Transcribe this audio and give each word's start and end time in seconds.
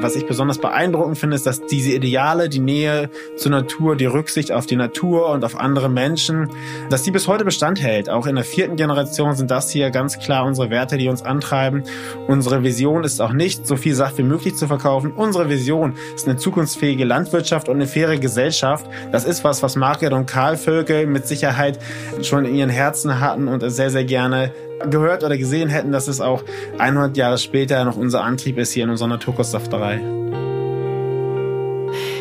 Was 0.00 0.14
ich 0.14 0.26
besonders 0.26 0.58
beeindruckend 0.58 1.18
finde, 1.18 1.34
ist, 1.34 1.44
dass 1.44 1.66
diese 1.66 1.90
Ideale, 1.90 2.48
die 2.48 2.60
Nähe 2.60 3.10
zur 3.36 3.50
Natur, 3.50 3.96
die 3.96 4.06
Rücksicht 4.06 4.52
auf 4.52 4.64
die 4.64 4.76
Natur 4.76 5.28
und 5.30 5.44
auf 5.44 5.58
andere 5.58 5.88
Menschen, 5.88 6.50
dass 6.88 7.02
die 7.02 7.10
bis 7.10 7.26
heute 7.26 7.44
Bestand 7.44 7.82
hält. 7.82 8.08
Auch 8.08 8.28
in 8.28 8.36
der 8.36 8.44
vierten 8.44 8.76
Generation 8.76 9.34
sind 9.34 9.50
das 9.50 9.70
hier 9.70 9.90
ganz 9.90 10.20
klar 10.20 10.44
unsere 10.44 10.70
Werte, 10.70 10.98
die 10.98 11.08
uns 11.08 11.22
antreiben. 11.22 11.82
Unsere 12.28 12.62
Vision 12.62 13.02
ist 13.02 13.20
auch 13.20 13.32
nicht, 13.32 13.66
so 13.66 13.74
viel 13.74 13.94
Saft 13.94 14.18
wie 14.18 14.22
möglich 14.22 14.54
zu 14.54 14.68
verkaufen. 14.68 15.10
Unsere 15.10 15.48
Vision 15.48 15.94
ist 16.14 16.28
eine 16.28 16.36
zukunftsfähige 16.36 17.04
Landwirtschaft 17.04 17.68
und 17.68 17.74
eine 17.74 17.88
faire 17.88 18.18
Gesellschaft. 18.18 18.86
Das 19.10 19.24
ist 19.24 19.42
was, 19.42 19.64
was 19.64 19.74
Margaret 19.74 20.12
und 20.12 20.26
Karl 20.26 20.56
Völkel 20.56 21.06
mit 21.06 21.26
Sicherheit 21.26 21.80
schon 22.22 22.44
in 22.44 22.54
ihren 22.54 22.70
Herzen 22.70 23.18
hatten 23.18 23.48
und 23.48 23.68
sehr, 23.68 23.90
sehr 23.90 24.04
gerne 24.04 24.52
gehört 24.90 25.24
oder 25.24 25.36
gesehen 25.36 25.68
hätten, 25.68 25.92
dass 25.92 26.08
es 26.08 26.20
auch 26.20 26.42
100 26.78 27.16
Jahre 27.16 27.38
später 27.38 27.84
noch 27.84 27.96
unser 27.96 28.22
Antrieb 28.22 28.58
ist 28.58 28.72
hier 28.72 28.84
in 28.84 28.90
unserer 28.90 29.08
Naturkostsafterei. 29.08 30.00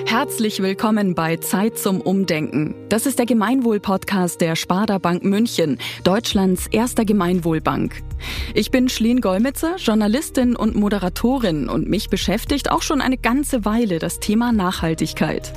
Herzlich 0.06 0.62
willkommen 0.62 1.16
bei 1.16 1.36
Zeit 1.38 1.78
zum 1.78 2.00
Umdenken. 2.00 2.76
Das 2.90 3.06
ist 3.06 3.20
der 3.20 3.26
Gemeinwohl-Podcast 3.26 4.40
der 4.40 4.56
Sparda 4.56 5.00
Bank 5.00 5.24
München, 5.24 5.78
Deutschlands 6.06 6.68
erster 6.68 7.04
Gemeinwohlbank. 7.04 8.07
Ich 8.54 8.72
bin 8.72 8.90
Schlien 8.90 9.22
Golmitzer, 9.22 9.76
Journalistin 9.78 10.56
und 10.56 10.76
Moderatorin 10.76 11.70
und 11.70 11.90
mich 11.90 12.10
beschäftigt 12.10 12.72
auch 12.72 12.82
schon 12.82 13.02
eine 13.02 13.18
ganze 13.18 13.66
Weile 13.66 14.00
das 14.00 14.20
Thema 14.20 14.52
Nachhaltigkeit. 14.52 15.54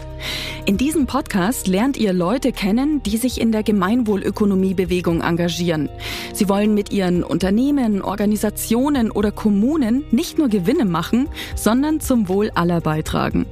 In 0.66 0.76
diesem 0.76 1.06
Podcast 1.06 1.66
lernt 1.66 1.96
ihr 1.96 2.12
Leute 2.12 2.52
kennen, 2.52 3.02
die 3.02 3.16
sich 3.16 3.40
in 3.40 3.52
der 3.52 3.62
Gemeinwohlökonomiebewegung 3.62 5.22
engagieren. 5.22 5.88
Sie 6.32 6.48
wollen 6.48 6.74
mit 6.74 6.92
ihren 6.92 7.24
Unternehmen, 7.24 8.02
Organisationen 8.02 9.10
oder 9.10 9.32
Kommunen 9.32 10.04
nicht 10.10 10.38
nur 10.38 10.48
Gewinne 10.48 10.84
machen, 10.84 11.28
sondern 11.56 12.00
zum 12.00 12.28
Wohl 12.28 12.50
aller 12.54 12.80
beitragen. 12.80 13.46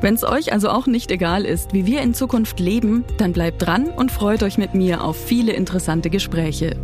Wenn 0.00 0.14
es 0.14 0.24
euch 0.24 0.52
also 0.52 0.68
auch 0.70 0.86
nicht 0.86 1.10
egal 1.10 1.44
ist, 1.44 1.72
wie 1.72 1.86
wir 1.86 2.02
in 2.02 2.14
Zukunft 2.14 2.60
leben, 2.60 3.04
dann 3.18 3.32
bleibt 3.32 3.62
dran 3.62 3.88
und 3.88 4.12
freut 4.12 4.42
euch 4.42 4.58
mit 4.58 4.74
mir 4.74 5.02
auf 5.02 5.16
viele 5.16 5.52
interessante 5.52 6.10
Gespräche. 6.10 6.76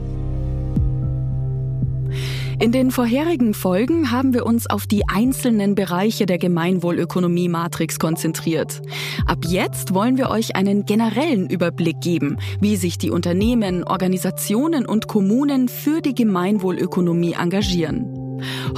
In 2.60 2.72
den 2.72 2.90
vorherigen 2.90 3.54
Folgen 3.54 4.10
haben 4.10 4.34
wir 4.34 4.44
uns 4.44 4.68
auf 4.68 4.86
die 4.86 5.08
einzelnen 5.08 5.74
Bereiche 5.74 6.26
der 6.26 6.36
Gemeinwohlökonomie-Matrix 6.36 7.98
konzentriert. 7.98 8.82
Ab 9.24 9.38
jetzt 9.46 9.94
wollen 9.94 10.18
wir 10.18 10.28
euch 10.28 10.56
einen 10.56 10.84
generellen 10.84 11.48
Überblick 11.48 12.02
geben, 12.02 12.36
wie 12.60 12.76
sich 12.76 12.98
die 12.98 13.10
Unternehmen, 13.10 13.82
Organisationen 13.82 14.84
und 14.84 15.08
Kommunen 15.08 15.68
für 15.68 16.02
die 16.02 16.14
Gemeinwohlökonomie 16.14 17.32
engagieren. 17.32 18.19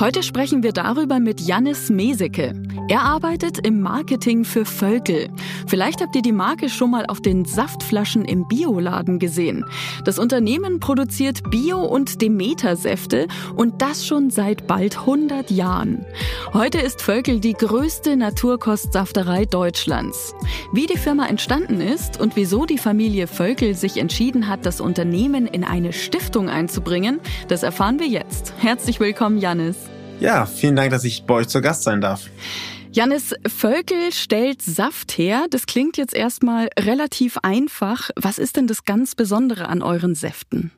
Heute 0.01 0.23
sprechen 0.23 0.63
wir 0.63 0.73
darüber 0.73 1.21
mit 1.21 1.41
Jannis 1.41 1.91
Meseke. 1.91 2.55
Er 2.89 3.03
arbeitet 3.03 3.65
im 3.67 3.81
Marketing 3.81 4.45
für 4.45 4.65
Völkel. 4.65 5.29
Vielleicht 5.67 6.01
habt 6.01 6.17
ihr 6.17 6.23
die 6.23 6.33
Marke 6.33 6.69
schon 6.69 6.91
mal 6.91 7.07
auf 7.07 7.21
den 7.21 7.45
Saftflaschen 7.45 8.25
im 8.25 8.49
Bioladen 8.49 9.19
gesehen. 9.19 9.65
Das 10.05 10.19
Unternehmen 10.19 10.81
produziert 10.81 11.51
Bio- 11.51 11.85
und 11.85 12.21
Demeter-Säfte 12.21 13.29
und 13.55 13.81
das 13.81 14.07
schon 14.07 14.31
seit 14.31 14.67
bald 14.67 14.99
100 14.99 15.51
Jahren. 15.51 16.05
Heute 16.53 16.79
ist 16.79 17.01
Völkel 17.01 17.41
die 17.41 17.55
größte 17.55 18.17
Naturkostsafterei 18.17 19.45
Deutschlands. 19.45 20.35
Wie 20.73 20.87
die 20.87 20.99
Firma 20.99 21.27
entstanden 21.27 21.81
ist 21.81 22.21
und 22.21 22.37
wieso 22.37 22.67
die 22.67 22.79
Familie 22.79 23.27
Völkel 23.27 23.75
sich 23.75 23.99
entschieden 23.99 24.49
hat, 24.49 24.67
das 24.67 24.81
Unternehmen 24.81 25.47
in 25.47 25.65
eine 25.65 25.93
Stiftung 25.93 26.49
einzubringen, 26.49 27.21
das 27.49 27.63
erfahren 27.63 28.01
wir 28.01 28.09
jetzt. 28.09 28.55
Herzlich 28.59 28.99
willkommen, 28.99 29.39
Jan. 29.39 29.52
Janis. 29.53 29.77
Ja, 30.19 30.47
vielen 30.47 30.77
Dank, 30.77 30.93
dass 30.93 31.05
ich 31.05 31.25
bei 31.25 31.35
euch 31.35 31.49
zu 31.49 31.61
Gast 31.61 31.83
sein 31.83 32.01
darf. 32.01 32.31
Janis 32.91 33.35
Völkel 33.47 34.11
stellt 34.11 34.63
Saft 34.63 35.19
her. 35.19 35.45
Das 35.51 35.67
klingt 35.67 35.99
jetzt 35.99 36.15
erstmal 36.15 36.71
relativ 36.79 37.37
einfach. 37.43 38.09
Was 38.17 38.39
ist 38.39 38.57
denn 38.57 38.67
das 38.67 38.85
ganz 38.85 39.15
Besondere 39.15 39.69
an 39.69 39.83
euren 39.83 40.15
Säften? 40.15 40.71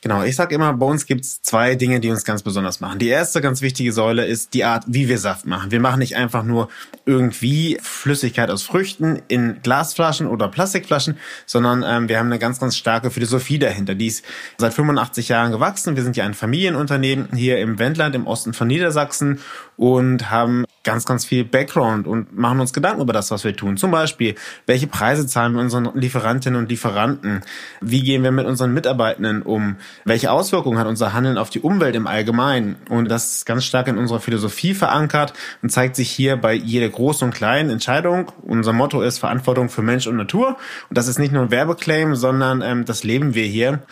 Genau, 0.00 0.22
ich 0.22 0.36
sage 0.36 0.54
immer, 0.54 0.72
bei 0.74 0.86
uns 0.86 1.06
gibt's 1.06 1.42
zwei 1.42 1.74
Dinge, 1.74 1.98
die 1.98 2.10
uns 2.10 2.24
ganz 2.24 2.44
besonders 2.44 2.78
machen. 2.78 3.00
Die 3.00 3.08
erste 3.08 3.40
ganz 3.40 3.62
wichtige 3.62 3.92
Säule 3.92 4.26
ist 4.26 4.54
die 4.54 4.62
Art, 4.62 4.84
wie 4.86 5.08
wir 5.08 5.18
Saft 5.18 5.44
machen. 5.44 5.72
Wir 5.72 5.80
machen 5.80 5.98
nicht 5.98 6.14
einfach 6.14 6.44
nur 6.44 6.68
irgendwie 7.04 7.78
Flüssigkeit 7.82 8.48
aus 8.48 8.62
Früchten 8.62 9.20
in 9.26 9.60
Glasflaschen 9.64 10.28
oder 10.28 10.46
Plastikflaschen, 10.46 11.18
sondern 11.46 11.82
ähm, 11.84 12.08
wir 12.08 12.20
haben 12.20 12.26
eine 12.26 12.38
ganz, 12.38 12.60
ganz 12.60 12.76
starke 12.76 13.10
Philosophie 13.10 13.58
dahinter. 13.58 13.96
Die 13.96 14.06
ist 14.06 14.24
seit 14.56 14.72
85 14.72 15.30
Jahren 15.30 15.50
gewachsen. 15.50 15.96
Wir 15.96 16.04
sind 16.04 16.16
ja 16.16 16.24
ein 16.24 16.34
Familienunternehmen 16.34 17.30
hier 17.34 17.58
im 17.58 17.80
Wendland 17.80 18.14
im 18.14 18.28
Osten 18.28 18.54
von 18.54 18.68
Niedersachsen 18.68 19.40
und 19.76 20.30
haben 20.30 20.64
ganz, 20.88 21.04
ganz 21.04 21.26
viel 21.26 21.44
Background 21.44 22.06
und 22.06 22.38
machen 22.38 22.60
uns 22.60 22.72
Gedanken 22.72 23.02
über 23.02 23.12
das, 23.12 23.30
was 23.30 23.44
wir 23.44 23.54
tun. 23.54 23.76
Zum 23.76 23.90
Beispiel, 23.90 24.36
welche 24.64 24.86
Preise 24.86 25.26
zahlen 25.26 25.52
wir 25.52 25.60
unseren 25.60 25.90
Lieferantinnen 25.94 26.58
und 26.58 26.70
Lieferanten? 26.70 27.42
Wie 27.82 28.02
gehen 28.02 28.22
wir 28.22 28.30
mit 28.30 28.46
unseren 28.46 28.72
Mitarbeitenden 28.72 29.42
um? 29.42 29.76
Welche 30.06 30.30
Auswirkungen 30.30 30.78
hat 30.78 30.86
unser 30.86 31.12
Handeln 31.12 31.36
auf 31.36 31.50
die 31.50 31.60
Umwelt 31.60 31.94
im 31.94 32.06
Allgemeinen? 32.06 32.76
Und 32.88 33.10
das 33.10 33.32
ist 33.32 33.44
ganz 33.44 33.66
stark 33.66 33.86
in 33.88 33.98
unserer 33.98 34.20
Philosophie 34.20 34.72
verankert 34.72 35.34
und 35.60 35.68
zeigt 35.68 35.94
sich 35.94 36.10
hier 36.10 36.38
bei 36.38 36.54
jeder 36.54 36.88
großen 36.88 37.28
und 37.28 37.34
kleinen 37.34 37.68
Entscheidung. 37.68 38.32
Unser 38.40 38.72
Motto 38.72 39.02
ist 39.02 39.18
Verantwortung 39.18 39.68
für 39.68 39.82
Mensch 39.82 40.06
und 40.06 40.16
Natur. 40.16 40.56
Und 40.88 40.96
das 40.96 41.06
ist 41.06 41.18
nicht 41.18 41.32
nur 41.32 41.42
ein 41.42 41.50
Werbeclaim, 41.50 42.14
sondern 42.14 42.62
ähm, 42.62 42.86
das 42.86 43.04
leben 43.04 43.34
wir 43.34 43.44
hier. 43.44 43.82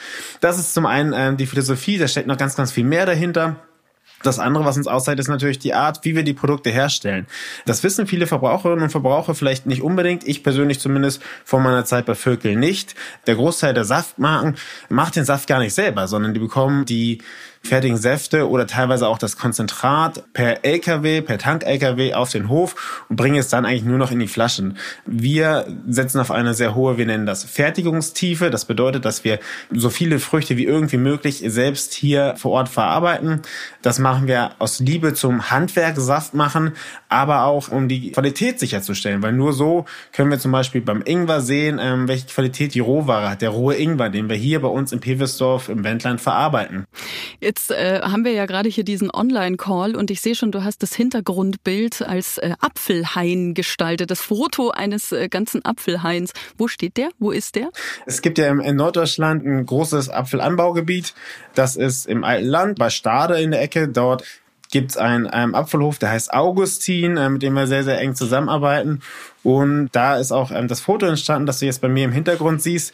Das 0.41 0.59
ist 0.59 0.73
zum 0.73 0.87
einen 0.87 1.13
ähm, 1.15 1.37
die 1.37 1.47
Philosophie, 1.47 1.99
da 1.99 2.09
steckt 2.09 2.27
noch 2.27 2.39
ganz, 2.39 2.57
ganz 2.57 2.73
viel 2.73 2.85
mehr 2.85 3.05
dahinter. 3.05 3.57
Das 4.27 4.39
andere, 4.39 4.65
was 4.65 4.77
uns 4.77 4.87
auszeichnet, 4.87 5.21
ist 5.21 5.29
natürlich 5.29 5.59
die 5.59 5.75
Art, 5.75 6.05
wie 6.05 6.17
wir 6.17 6.23
die 6.23 6.35
Produkte 6.35 6.71
herstellen. 6.71 7.27
Das 7.65 7.83
wissen 7.83 8.07
viele 8.07 8.27
Verbraucherinnen 8.27 8.85
und 8.85 8.91
Verbraucher 8.91 9.35
vielleicht 9.35 9.67
nicht 9.67 9.83
unbedingt. 9.83 10.27
Ich 10.27 10.43
persönlich 10.43 10.81
zumindest 10.81 11.23
vor 11.45 11.61
meiner 11.61 11.85
Zeit 11.85 12.07
bei 12.07 12.15
Vökel 12.15 12.57
nicht. 12.57 12.95
Der 13.27 13.37
Großteil 13.37 13.75
der 13.75 13.85
Saftmarken 13.85 14.57
macht 14.89 15.17
den 15.17 15.25
Saft 15.25 15.47
gar 15.47 15.61
nicht 15.61 15.75
selber, 15.75 16.09
sondern 16.09 16.35
die 16.35 16.41
bekommen 16.41 16.85
die 16.85 17.19
fertigen 17.67 17.97
Säfte 17.97 18.49
oder 18.49 18.67
teilweise 18.67 19.09
auch 19.09 19.19
das 19.19 19.37
Konzentrat 19.37 20.25
per 20.33 20.65
LKW, 20.65 21.21
per 21.21 21.39
Tank-LKW 21.39 22.15
auf 22.15 22.31
den 22.31 22.49
Hof 22.49 23.05
und 23.09 23.17
bringen 23.17 23.37
es 23.37 23.49
dann 23.49 23.65
eigentlich 23.65 23.85
nur 23.85 23.99
noch 23.99 24.11
in 24.11 24.19
die 24.19 24.29
Flaschen. 24.29 24.79
Wir 25.05 25.67
setzen 25.89 26.21
auf 26.21 26.31
eine 26.31 26.55
sehr 26.55 26.75
hohe, 26.75 26.99
wir 26.99 27.07
nennen 27.07 27.27
das 27.27 27.45
Fertigungstiefe. 27.45 28.51
Das 28.51 28.65
bedeutet, 28.65 29.05
dass 29.05 29.25
wir 29.25 29.39
so 29.71 29.91
viele 29.91 30.19
Früchte 30.19 30.57
wie 30.57 30.65
irgendwie 30.65 30.97
möglich 30.97 31.43
selbst 31.47 31.95
hier 31.95 32.35
vor 32.37 32.53
Ort 32.53 32.69
verarbeiten. 32.69 33.43
Das 33.83 33.99
machen 33.99 34.27
wir 34.27 34.53
aus 34.59 34.81
Liebe 34.81 35.15
zum 35.15 35.51
Handwerk, 35.51 35.97
Saft 35.97 36.35
machen, 36.35 36.73
aber 37.09 37.45
auch 37.45 37.69
um 37.69 37.89
die 37.89 38.13
Qualität 38.13 38.61
sicherzustellen, 38.61 39.23
weil 39.23 39.33
nur 39.33 39.53
so 39.53 39.85
können 40.13 40.31
wir 40.31 40.39
zum 40.39 40.53
Beispiel 40.53 40.81
beim 40.81 41.03
Ingwer 41.03 41.41
sehen, 41.41 41.79
ähm, 41.81 42.09
welche 42.09 42.27
Qualität 42.27 42.75
die 42.75 42.81
Rohware 42.81 43.31
hat, 43.31 43.43
der 43.43 43.51
rohe 43.51 43.77
Ingwer, 43.77 44.11
den 44.11 44.29
wir 44.29 44.37
hier 44.37 44.61
bei 44.61 44.69
uns 44.69 44.93
in 44.93 45.01
Peversdorf 45.01 45.69
im 45.69 45.85
Wendland 45.85 46.21
verarbeiten. 46.21 46.85
Äh, 47.71 48.01
haben 48.03 48.25
wir 48.25 48.33
ja 48.33 48.47
gerade 48.47 48.69
hier 48.69 48.85
diesen 48.85 49.11
Online-Call 49.11 49.97
und 49.97 50.11
ich 50.11 50.21
sehe 50.21 50.35
schon, 50.35 50.53
du 50.53 50.65
hast 50.65 50.83
das 50.83 50.95
Hintergrundbild 50.95 52.03
als 52.03 52.39
äh, 52.39 52.55
Apfelhain 52.61 53.55
gestaltet, 53.55 54.11
das 54.11 54.21
Foto 54.21 54.71
eines 54.71 55.13
äh, 55.13 55.29
ganzen 55.29 55.65
Apfelhains. 55.65 56.33
Wo 56.57 56.69
steht 56.69 56.97
der? 56.97 57.11
Wo 57.19 57.31
ist 57.31 57.55
der? 57.55 57.71
Es 58.07 58.23
gibt 58.23 58.39
ja 58.39 58.49
in 58.49 58.77
Norddeutschland 58.77 59.45
ein 59.45 59.67
großes 59.67 60.09
Apfelanbaugebiet. 60.09 61.15
Das 61.55 61.77
ist 61.77 62.07
im 62.07 62.25
Alten 62.25 62.47
Land 62.47 62.79
bei 62.79 62.91
Stade 62.91 63.41
in 63.41 63.51
der 63.51 63.63
Ecke. 63.63 63.89
Dort 63.89 64.25
gibt's 64.71 64.97
einen, 64.97 65.27
einen 65.27 65.55
Apfelhof, 65.55 65.99
der 65.99 66.11
heißt 66.11 66.33
Augustin, 66.33 67.17
äh, 67.17 67.29
mit 67.29 67.43
dem 67.43 67.55
wir 67.55 67.67
sehr, 67.67 67.85
sehr 67.85 68.01
eng 68.01 68.15
zusammenarbeiten. 68.15 69.03
Und 69.43 69.91
da 69.93 70.17
ist 70.17 70.33
auch 70.33 70.51
ähm, 70.51 70.69
das 70.69 70.81
Foto 70.81 71.07
entstanden, 71.07 71.47
das 71.47 71.61
du 71.61 71.67
jetzt 71.67 71.81
bei 71.81 71.89
mir 71.89 72.05
im 72.05 72.13
Hintergrund 72.13 72.63
siehst. 72.63 72.93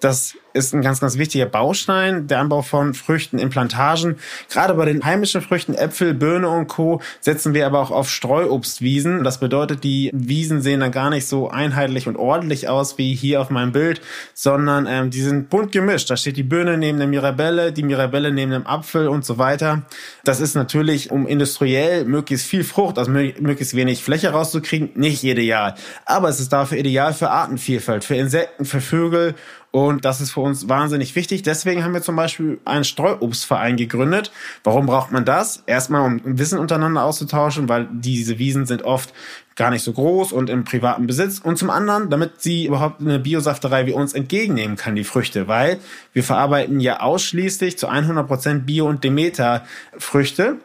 Das 0.00 0.36
ist 0.54 0.72
ein 0.72 0.82
ganz, 0.82 1.00
ganz 1.00 1.18
wichtiger 1.18 1.46
Baustein, 1.46 2.28
der 2.28 2.38
Anbau 2.38 2.62
von 2.62 2.94
Früchten 2.94 3.38
in 3.38 3.50
Plantagen. 3.50 4.16
Gerade 4.48 4.74
bei 4.74 4.84
den 4.84 5.04
heimischen 5.04 5.42
Früchten, 5.42 5.74
Äpfel, 5.74 6.14
Birne 6.14 6.48
und 6.48 6.68
Co. 6.68 7.00
setzen 7.20 7.54
wir 7.54 7.66
aber 7.66 7.80
auch 7.80 7.90
auf 7.90 8.08
Streuobstwiesen. 8.08 9.24
Das 9.24 9.40
bedeutet, 9.40 9.82
die 9.82 10.10
Wiesen 10.14 10.62
sehen 10.62 10.80
dann 10.80 10.92
gar 10.92 11.10
nicht 11.10 11.26
so 11.26 11.50
einheitlich 11.50 12.06
und 12.06 12.16
ordentlich 12.16 12.68
aus 12.68 12.98
wie 12.98 13.14
hier 13.14 13.40
auf 13.40 13.50
meinem 13.50 13.72
Bild, 13.72 14.00
sondern 14.32 14.86
ähm, 14.88 15.10
die 15.10 15.22
sind 15.22 15.50
bunt 15.50 15.72
gemischt. 15.72 16.08
Da 16.08 16.16
steht 16.16 16.36
die 16.36 16.44
Birne 16.44 16.78
neben 16.78 16.98
der 16.98 17.08
Mirabelle, 17.08 17.72
die 17.72 17.82
Mirabelle 17.82 18.30
neben 18.30 18.52
dem 18.52 18.66
Apfel 18.66 19.08
und 19.08 19.24
so 19.24 19.38
weiter. 19.38 19.82
Das 20.22 20.40
ist 20.40 20.54
natürlich, 20.54 21.10
um 21.10 21.26
industriell 21.26 22.04
möglichst 22.04 22.46
viel 22.46 22.62
Frucht, 22.62 22.98
also 22.98 23.10
möglichst 23.10 23.74
wenig 23.74 24.04
Fläche 24.04 24.30
rauszukriegen, 24.30 24.90
nicht 24.94 25.24
ideal. 25.24 25.74
Aber 26.06 26.28
es 26.28 26.38
ist 26.38 26.52
dafür 26.52 26.78
ideal 26.78 27.12
für 27.12 27.30
Artenvielfalt, 27.30 28.04
für 28.04 28.14
Insekten, 28.14 28.64
für 28.64 28.80
Vögel 28.80 29.34
und 29.74 30.04
das 30.04 30.20
ist 30.20 30.30
für 30.30 30.40
uns 30.44 30.68
wahnsinnig 30.68 31.16
wichtig. 31.16 31.42
Deswegen 31.42 31.82
haben 31.82 31.94
wir 31.94 32.02
zum 32.02 32.16
Beispiel 32.16 32.60
einen 32.64 32.84
Streuobstverein 32.84 33.76
gegründet. 33.76 34.30
Warum 34.62 34.86
braucht 34.86 35.12
man 35.12 35.24
das? 35.24 35.62
Erstmal, 35.66 36.02
um 36.02 36.20
Wissen 36.38 36.58
untereinander 36.58 37.02
auszutauschen, 37.02 37.68
weil 37.68 37.88
diese 37.92 38.38
Wiesen 38.38 38.66
sind 38.66 38.82
oft 38.82 39.12
gar 39.56 39.70
nicht 39.70 39.82
so 39.82 39.92
groß 39.92 40.32
und 40.32 40.50
im 40.50 40.64
privaten 40.64 41.06
Besitz. 41.06 41.38
Und 41.38 41.56
zum 41.56 41.70
anderen, 41.70 42.10
damit 42.10 42.42
sie 42.42 42.66
überhaupt 42.66 43.00
eine 43.00 43.18
Biosafterei 43.18 43.86
wie 43.86 43.92
uns 43.92 44.12
entgegennehmen 44.12 44.76
kann, 44.76 44.96
die 44.96 45.04
Früchte, 45.04 45.48
weil 45.48 45.78
wir 46.12 46.24
verarbeiten 46.24 46.80
ja 46.80 47.00
ausschließlich 47.00 47.78
zu 47.78 47.88
100% 47.88 48.60
Bio- 48.60 48.88
und 48.88 49.04
Demeter-Früchte. 49.04 50.56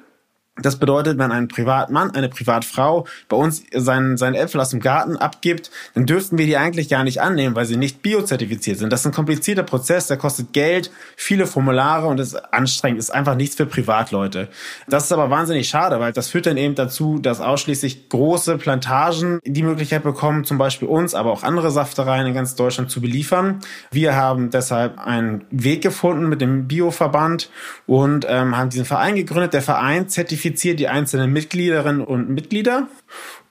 Das 0.62 0.78
bedeutet, 0.78 1.18
wenn 1.18 1.32
ein 1.32 1.48
Privatmann, 1.48 2.12
eine 2.12 2.30
Privatfrau 2.30 3.06
bei 3.28 3.38
uns 3.38 3.64
seinen, 3.74 4.18
seinen 4.18 4.36
Äpfel 4.36 4.62
aus 4.62 4.70
dem 4.70 4.80
Garten 4.80 5.18
abgibt, 5.18 5.72
dann 5.94 6.06
dürften 6.06 6.38
wir 6.38 6.46
die 6.46 6.58
eigentlich 6.58 6.90
gar 6.90 7.04
nicht 7.04 7.22
annehmen, 7.22 7.56
weil 7.56 7.66
sie 7.66 7.78
nicht 7.78 8.02
biozertifiziert 8.02 8.80
sind. 8.80 8.92
Das 8.92 9.02
ist 9.02 9.06
ein 9.08 9.14
komplizierter 9.14 9.64
Prozess, 9.64 10.08
der 10.08 10.18
kostet 10.18 10.54
Geld, 10.54 10.92
viele 11.16 11.48
Formulare 11.48 12.08
und 12.08 12.20
ist 12.20 12.36
anstrengend, 12.54 13.00
ist 13.00 13.12
einfach 13.12 13.36
nichts 13.36 13.56
für 13.56 13.66
Privatleute. 13.66 14.50
Das 14.88 15.06
ist 15.06 15.12
aber 15.12 15.30
wahnsinnig 15.30 15.70
schade, 15.70 16.00
weil 16.00 16.14
das 16.14 16.30
führt 16.30 16.46
dann 16.46 16.58
eben 16.58 16.76
dazu, 16.76 17.20
dass 17.20 17.40
ausschließlich 17.40 18.10
große 18.10 18.58
Plantagen 18.58 19.40
die 19.46 19.64
Möglichkeit 19.64 20.04
bekommen, 20.04 20.44
zum 20.44 20.58
Beispiel 20.58 20.88
uns, 20.88 21.16
aber 21.16 21.32
auch 21.32 21.44
andere 21.44 21.72
Saftereien 21.72 22.28
in 22.28 22.34
ganz 22.34 22.56
Deutschland 22.56 22.92
zu 22.92 23.02
beliefern. 23.02 23.60
Wir 23.92 24.16
haben 24.16 24.50
deshalb 24.50 25.00
einen 25.00 25.46
Weg 25.52 25.82
gefunden 25.82 26.28
mit 26.28 26.42
dem 26.42 26.68
Bioverband 26.68 27.50
und 27.86 28.26
ähm, 28.28 28.58
haben 28.58 28.70
diesen 28.70 28.86
Verein 28.86 29.16
gegründet. 29.16 29.54
Der 29.54 29.62
Verein 29.62 30.10
zertifiziert 30.10 30.49
zertifiziert 30.50 30.80
die 30.80 30.88
einzelnen 30.88 31.32
Mitgliederinnen 31.32 32.02
und 32.02 32.30
Mitglieder 32.30 32.88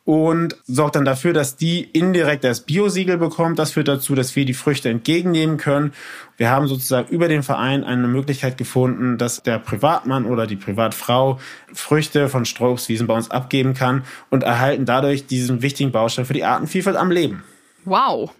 und 0.04 0.56
sorgt 0.66 0.96
dann 0.96 1.04
dafür, 1.04 1.32
dass 1.32 1.56
die 1.56 1.82
indirekt 1.82 2.42
das 2.42 2.62
Biosiegel 2.62 3.18
bekommen. 3.18 3.56
Das 3.56 3.72
führt 3.72 3.88
dazu, 3.88 4.14
dass 4.14 4.34
wir 4.36 4.44
die 4.44 4.54
Früchte 4.54 4.88
entgegennehmen 4.88 5.58
können. 5.58 5.92
Wir 6.38 6.50
haben 6.50 6.66
sozusagen 6.66 7.08
über 7.08 7.28
den 7.28 7.42
Verein 7.42 7.84
eine 7.84 8.08
Möglichkeit 8.08 8.56
gefunden, 8.56 9.18
dass 9.18 9.42
der 9.42 9.58
Privatmann 9.58 10.24
oder 10.24 10.46
die 10.46 10.56
Privatfrau 10.56 11.38
Früchte 11.72 12.28
von 12.28 12.46
Strobswiesen 12.46 13.06
bei 13.06 13.14
uns 13.14 13.30
abgeben 13.30 13.74
kann 13.74 14.02
und 14.30 14.42
erhalten 14.42 14.86
dadurch 14.86 15.26
diesen 15.26 15.62
wichtigen 15.62 15.92
Baustein 15.92 16.24
für 16.24 16.34
die 16.34 16.44
Artenvielfalt 16.44 16.96
am 16.96 17.10
Leben. 17.10 17.44
Wow. 17.84 18.32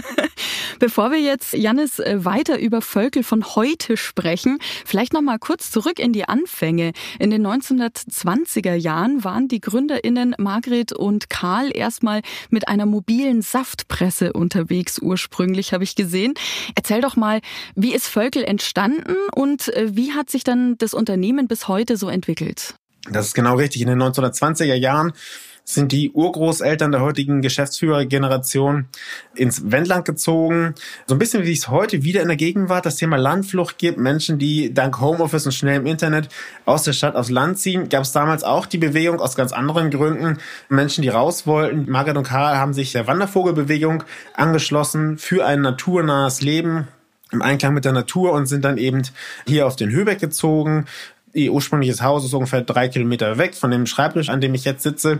Bevor 0.79 1.11
wir 1.11 1.19
jetzt, 1.19 1.53
Jannis, 1.53 1.99
äh, 1.99 2.23
weiter 2.23 2.59
über 2.59 2.81
Völkel 2.81 3.23
von 3.23 3.55
heute 3.55 3.97
sprechen, 3.97 4.59
vielleicht 4.85 5.13
noch 5.13 5.21
mal 5.21 5.39
kurz 5.39 5.71
zurück 5.71 5.99
in 5.99 6.13
die 6.13 6.25
Anfänge. 6.25 6.91
In 7.19 7.31
den 7.31 7.45
1920er 7.45 8.75
Jahren 8.75 9.23
waren 9.23 9.47
die 9.47 9.59
GründerInnen 9.59 10.35
Margret 10.37 10.93
und 10.93 11.29
Karl 11.29 11.71
erstmal 11.75 12.21
mit 12.49 12.67
einer 12.67 12.85
mobilen 12.85 13.41
Saftpresse 13.41 14.33
unterwegs, 14.33 14.99
ursprünglich, 14.99 15.73
habe 15.73 15.83
ich 15.83 15.95
gesehen. 15.95 16.35
Erzähl 16.75 17.01
doch 17.01 17.15
mal, 17.15 17.41
wie 17.75 17.93
ist 17.93 18.07
Völkel 18.07 18.43
entstanden 18.43 19.15
und 19.33 19.69
äh, 19.69 19.95
wie 19.95 20.13
hat 20.13 20.29
sich 20.29 20.43
dann 20.43 20.77
das 20.77 20.93
Unternehmen 20.93 21.47
bis 21.47 21.67
heute 21.67 21.97
so 21.97 22.07
entwickelt? 22.07 22.75
Das 23.09 23.27
ist 23.27 23.33
genau 23.33 23.55
richtig. 23.55 23.81
In 23.81 23.87
den 23.87 24.01
1920er 24.01 24.75
Jahren 24.75 25.13
sind 25.69 25.91
die 25.91 26.11
Urgroßeltern 26.11 26.93
der 26.93 27.01
heutigen 27.01 27.41
Geschäftsführergeneration 27.41 28.85
ins 29.35 29.69
Wendland 29.69 30.05
gezogen. 30.05 30.73
So 31.07 31.15
ein 31.15 31.19
bisschen 31.19 31.43
wie 31.43 31.51
es 31.51 31.67
heute 31.67 32.03
wieder 32.03 32.21
in 32.21 32.29
der 32.29 32.37
Gegenwart 32.37 32.85
das 32.85 32.95
Thema 32.95 33.17
Landflucht 33.17 33.77
gibt. 33.77 33.97
Menschen, 33.97 34.39
die 34.39 34.73
dank 34.73 35.01
Homeoffice 35.01 35.45
und 35.45 35.51
schnell 35.51 35.75
im 35.75 35.85
Internet 35.85 36.29
aus 36.63 36.83
der 36.83 36.93
Stadt 36.93 37.17
aufs 37.17 37.29
Land 37.29 37.59
ziehen. 37.59 37.89
Gab 37.89 38.03
es 38.03 38.13
damals 38.13 38.45
auch 38.45 38.65
die 38.65 38.77
Bewegung 38.77 39.19
aus 39.19 39.35
ganz 39.35 39.51
anderen 39.51 39.91
Gründen. 39.91 40.37
Menschen, 40.69 41.01
die 41.01 41.09
raus 41.09 41.45
wollten. 41.45 41.91
Margaret 41.91 42.15
und 42.15 42.27
Karl 42.27 42.55
haben 42.55 42.73
sich 42.73 42.93
der 42.93 43.05
Wandervogelbewegung 43.07 44.05
angeschlossen 44.35 45.17
für 45.17 45.45
ein 45.45 45.59
naturnahes 45.59 46.39
Leben 46.39 46.87
im 47.33 47.41
Einklang 47.41 47.73
mit 47.73 47.83
der 47.83 47.91
Natur 47.91 48.31
und 48.31 48.45
sind 48.45 48.63
dann 48.63 48.77
eben 48.77 49.01
hier 49.45 49.67
auf 49.67 49.75
den 49.75 49.91
Höbeck 49.91 50.19
gezogen, 50.19 50.85
Ihr 51.33 51.53
ursprüngliches 51.53 52.01
Haus 52.01 52.25
ist 52.25 52.33
ungefähr 52.33 52.61
drei 52.61 52.87
Kilometer 52.87 53.37
weg 53.37 53.55
von 53.55 53.71
dem 53.71 53.85
Schreibtisch, 53.85 54.29
an 54.29 54.41
dem 54.41 54.53
ich 54.55 54.65
jetzt 54.65 54.83
sitze. 54.83 55.19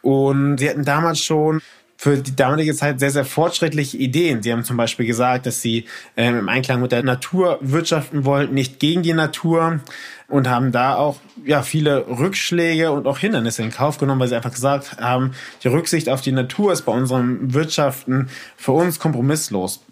Und 0.00 0.58
sie 0.58 0.68
hatten 0.68 0.84
damals 0.84 1.20
schon 1.20 1.60
für 2.02 2.16
die 2.16 2.34
damalige 2.34 2.74
Zeit 2.74 2.98
sehr, 2.98 3.12
sehr 3.12 3.24
fortschrittliche 3.24 3.96
Ideen. 3.96 4.42
Sie 4.42 4.50
haben 4.50 4.64
zum 4.64 4.76
Beispiel 4.76 5.06
gesagt, 5.06 5.46
dass 5.46 5.62
sie 5.62 5.84
ähm, 6.16 6.36
im 6.36 6.48
Einklang 6.48 6.80
mit 6.80 6.90
der 6.90 7.04
Natur 7.04 7.58
wirtschaften 7.60 8.24
wollten, 8.24 8.54
nicht 8.54 8.80
gegen 8.80 9.04
die 9.04 9.12
Natur 9.12 9.78
und 10.26 10.48
haben 10.48 10.72
da 10.72 10.96
auch 10.96 11.18
ja 11.44 11.62
viele 11.62 12.08
Rückschläge 12.08 12.90
und 12.90 13.06
auch 13.06 13.18
Hindernisse 13.18 13.62
in 13.62 13.70
Kauf 13.70 13.98
genommen, 13.98 14.20
weil 14.20 14.26
sie 14.26 14.34
einfach 14.34 14.50
gesagt 14.50 14.96
haben, 14.98 15.30
die 15.62 15.68
Rücksicht 15.68 16.08
auf 16.08 16.22
die 16.22 16.32
Natur 16.32 16.72
ist 16.72 16.82
bei 16.82 16.92
unserem 16.92 17.54
Wirtschaften 17.54 18.30
für 18.56 18.72
uns 18.72 18.98
kompromisslos. 18.98 19.84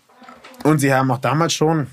Und 0.65 0.81
sie 0.81 0.93
haben 0.93 1.13
auch 1.13 1.19
damals 1.19 1.53
schon 1.53 1.87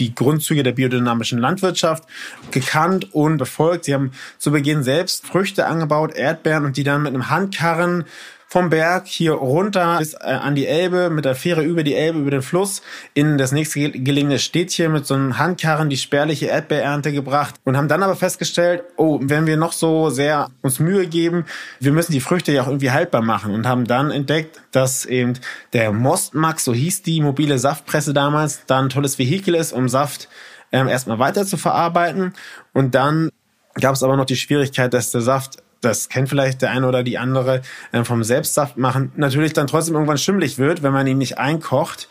die 0.00 0.14
Grundzüge 0.14 0.62
der 0.62 0.72
biodynamischen 0.72 1.38
Landwirtschaft 1.38 2.04
gekannt 2.50 3.14
und 3.14 3.38
befolgt. 3.38 3.84
Sie 3.84 3.94
haben 3.94 4.12
zu 4.38 4.50
Beginn 4.50 4.82
selbst 4.82 5.26
Früchte 5.26 5.66
angebaut, 5.66 6.14
Erdbeeren 6.14 6.64
und 6.64 6.76
die 6.76 6.84
dann 6.84 7.02
mit 7.02 7.14
einem 7.14 7.30
Handkarren 7.30 8.04
vom 8.50 8.68
Berg 8.68 9.06
hier 9.06 9.34
runter 9.34 9.98
bis 9.98 10.14
äh, 10.14 10.18
an 10.18 10.56
die 10.56 10.66
Elbe, 10.66 11.08
mit 11.08 11.24
der 11.24 11.36
Fähre 11.36 11.62
über 11.62 11.84
die 11.84 11.94
Elbe, 11.94 12.18
über 12.18 12.32
den 12.32 12.42
Fluss, 12.42 12.82
in 13.14 13.38
das 13.38 13.52
nächste 13.52 13.92
gelegene 13.92 14.40
Städtchen 14.40 14.90
mit 14.90 15.06
so 15.06 15.14
einem 15.14 15.38
Handkarren 15.38 15.88
die 15.88 15.96
spärliche 15.96 16.46
Erdbeerernte 16.46 17.12
gebracht 17.12 17.54
und 17.64 17.76
haben 17.76 17.86
dann 17.86 18.02
aber 18.02 18.16
festgestellt, 18.16 18.82
oh, 18.96 19.20
wenn 19.22 19.46
wir 19.46 19.56
noch 19.56 19.72
so 19.72 20.10
sehr 20.10 20.48
uns 20.62 20.80
Mühe 20.80 21.06
geben, 21.06 21.44
wir 21.78 21.92
müssen 21.92 22.10
die 22.10 22.20
Früchte 22.20 22.50
ja 22.50 22.62
auch 22.62 22.66
irgendwie 22.66 22.90
haltbar 22.90 23.22
machen 23.22 23.54
und 23.54 23.68
haben 23.68 23.84
dann 23.84 24.10
entdeckt, 24.10 24.60
dass 24.72 25.04
eben 25.04 25.34
der 25.72 25.92
Mostmax, 25.92 26.64
so 26.64 26.74
hieß 26.74 27.02
die 27.02 27.20
mobile 27.20 27.56
Saftpresse 27.56 28.12
damals, 28.12 28.66
da 28.66 28.80
ein 28.80 28.88
tolles 28.88 29.16
Vehikel 29.20 29.54
ist, 29.54 29.72
um 29.72 29.88
Saft 29.88 30.28
ähm, 30.72 30.88
erstmal 30.88 31.20
weiter 31.20 31.46
zu 31.46 31.56
verarbeiten 31.56 32.34
und 32.72 32.96
dann 32.96 33.30
gab 33.74 33.94
es 33.94 34.02
aber 34.02 34.16
noch 34.16 34.24
die 34.24 34.34
Schwierigkeit, 34.34 34.92
dass 34.92 35.12
der 35.12 35.20
Saft 35.20 35.62
das 35.80 36.08
kennt 36.08 36.28
vielleicht 36.28 36.62
der 36.62 36.70
eine 36.70 36.86
oder 36.86 37.02
die 37.02 37.18
andere 37.18 37.62
äh, 37.92 38.04
vom 38.04 38.22
Selbstsaft 38.24 38.76
machen, 38.76 39.12
natürlich 39.16 39.52
dann 39.52 39.66
trotzdem 39.66 39.94
irgendwann 39.94 40.18
schimmlig 40.18 40.58
wird, 40.58 40.82
wenn 40.82 40.92
man 40.92 41.06
ihn 41.06 41.18
nicht 41.18 41.38
einkocht. 41.38 42.08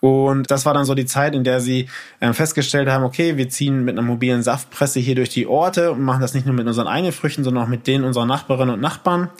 Und 0.00 0.50
das 0.50 0.66
war 0.66 0.74
dann 0.74 0.84
so 0.84 0.94
die 0.94 1.06
Zeit, 1.06 1.34
in 1.34 1.44
der 1.44 1.60
sie 1.60 1.88
äh, 2.18 2.32
festgestellt 2.32 2.88
haben, 2.88 3.04
okay, 3.04 3.36
wir 3.36 3.48
ziehen 3.48 3.84
mit 3.84 3.96
einer 3.96 4.06
mobilen 4.06 4.42
Saftpresse 4.42 4.98
hier 4.98 5.14
durch 5.14 5.28
die 5.28 5.46
Orte 5.46 5.92
und 5.92 6.02
machen 6.02 6.20
das 6.20 6.34
nicht 6.34 6.44
nur 6.44 6.56
mit 6.56 6.66
unseren 6.66 6.88
eigenen 6.88 7.12
Früchten, 7.12 7.44
sondern 7.44 7.64
auch 7.64 7.68
mit 7.68 7.86
denen 7.86 8.04
unserer 8.04 8.26
Nachbarinnen 8.26 8.74
und 8.74 8.80
Nachbarn 8.80 9.30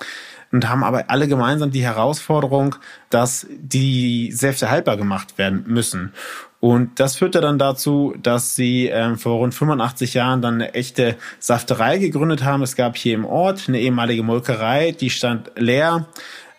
und 0.53 0.69
haben 0.69 0.85
aber 0.85 1.11
alle 1.11 1.27
gemeinsam 1.27 1.71
die 1.71 1.83
Herausforderung, 1.83 2.77
dass 3.11 3.47
die 3.51 4.31
Säfte 4.33 4.71
haltbar 4.71 4.97
gemacht 4.97 5.39
werden 5.39 5.65
müssen. 5.67 6.13
Und 6.63 7.01
das 7.01 7.17
führte 7.17 7.41
dann 7.41 7.59
dazu, 7.59 8.15
dass 8.23 8.55
sie 8.55 8.87
ähm, 8.87 9.19
vor 9.19 9.39
rund 9.39 9.53
85 9.53 10.15
Jahren 10.15 10.43
dann 10.43 10.55
eine 10.55 10.75
echte 10.75 11.17
Safterei 11.41 11.99
gegründet 11.99 12.45
haben. 12.45 12.63
Es 12.63 12.77
gab 12.77 12.97
hier 12.97 13.17
im 13.17 13.25
Ort 13.25 13.65
eine 13.67 13.81
ehemalige 13.81 14.23
Molkerei, 14.23 14.93
die 14.93 15.11
stand 15.11 15.51
leer. 15.57 16.07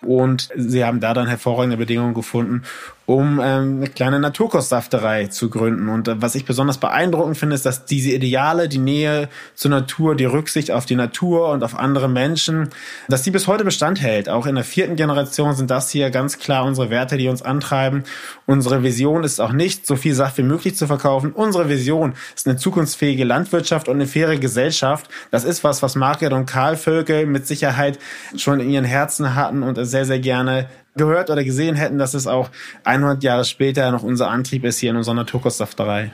Und 0.02 0.50
sie 0.58 0.84
haben 0.84 1.00
da 1.00 1.14
dann 1.14 1.28
hervorragende 1.28 1.78
Bedingungen 1.78 2.14
gefunden, 2.14 2.64
um 3.06 3.42
ähm, 3.44 3.78
eine 3.78 3.88
kleine 3.88 4.20
Naturkostsafterei 4.20 5.28
zu 5.28 5.50
gründen. 5.50 5.90
Und 5.90 6.08
äh, 6.08 6.22
was 6.22 6.36
ich 6.36 6.46
besonders 6.46 6.78
beeindruckend 6.78 7.38
finde, 7.38 7.56
ist, 7.56 7.66
dass 7.66 7.86
diese 7.86 8.12
Ideale, 8.12 8.70
die 8.70 8.78
Nähe 8.78 9.28
zur 9.56 9.72
Natur, 9.72 10.16
die 10.16 10.25
Rücksicht 10.25 10.72
auf 10.72 10.86
die 10.86 10.96
Natur 10.96 11.50
und 11.50 11.63
auf 11.63 11.77
andere 11.77 12.08
Menschen, 12.08 12.70
dass 13.10 13.24
die 13.24 13.32
bis 13.32 13.48
heute 13.48 13.66
Bestand 13.66 14.01
hält. 14.01 14.30
Auch 14.30 14.46
in 14.46 14.56
der 14.56 14.63
vierten 14.63 14.96
Generation 14.96 15.54
sind 15.54 15.70
das 15.70 15.89
hier 15.89 16.12
ganz 16.12 16.39
klar 16.39 16.63
unsere 16.63 16.89
Werte, 16.89 17.18
die 17.18 17.27
uns 17.27 17.42
antreiben. 17.42 18.06
Unsere 18.46 18.84
Vision 18.84 19.25
ist 19.25 19.42
auch 19.42 19.51
nicht, 19.51 19.86
so 19.86 19.98
viel 19.98 20.13
Saft 20.13 20.38
wie 20.38 20.44
möglich 20.44 20.77
zu 20.77 20.88
verkaufen. 20.88 21.34
Unsere 21.34 21.68
Vision 21.68 22.13
ist 22.36 22.48
eine 22.48 22.56
zukunftsfähige 22.56 23.25
Landwirtschaft 23.25 23.89
und 23.89 23.96
eine 23.96 24.08
faire 24.08 24.38
Gesellschaft. 24.38 25.10
Das 25.30 25.44
ist 25.44 25.66
was, 25.66 25.84
was 25.84 25.96
Margaret 25.96 26.32
und 26.32 26.46
Karl 26.46 26.77
Völkel 26.77 27.25
mit 27.25 27.48
Sicherheit 27.48 28.00
schon 28.38 28.62
in 28.62 28.70
ihren 28.70 28.86
Herzen 28.86 29.36
hatten 29.36 29.62
und 29.62 29.84
sehr, 29.84 30.06
sehr 30.06 30.20
gerne 30.20 30.70
gehört 30.96 31.30
oder 31.30 31.44
gesehen 31.44 31.76
hätten, 31.76 31.98
dass 31.98 32.14
es 32.14 32.28
auch 32.28 32.50
100 32.84 33.24
Jahre 33.24 33.46
später 33.46 33.92
noch 33.92 34.04
unser 34.04 34.30
Antrieb 34.30 34.64
ist 34.64 34.80
hier 34.80 34.92
in 34.92 34.98
unserer 34.98 35.16
Naturkostsafterei. 35.16 36.12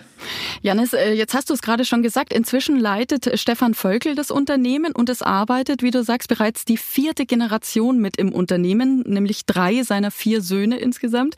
Janis, 0.61 0.93
äh, 0.93 1.13
jetzt 1.13 1.33
hast 1.33 1.49
du 1.49 1.53
es 1.53 1.61
gerade 1.61 1.85
schon 1.85 2.03
gesagt, 2.03 2.33
inzwischen 2.33 2.79
leitet 2.79 3.39
Stefan 3.39 3.73
Völkel 3.73 4.15
das 4.15 4.31
Unternehmen 4.31 4.93
und 4.93 5.09
es 5.09 5.21
arbeitet, 5.21 5.81
wie 5.81 5.91
du 5.91 6.03
sagst, 6.03 6.27
bereits 6.27 6.65
die 6.65 6.77
vierte 6.77 7.25
Generation 7.25 7.99
mit 7.99 8.17
im 8.17 8.33
Unternehmen, 8.33 9.03
nämlich 9.05 9.45
drei 9.45 9.83
seiner 9.83 10.11
vier 10.11 10.41
Söhne 10.41 10.77
insgesamt. 10.77 11.35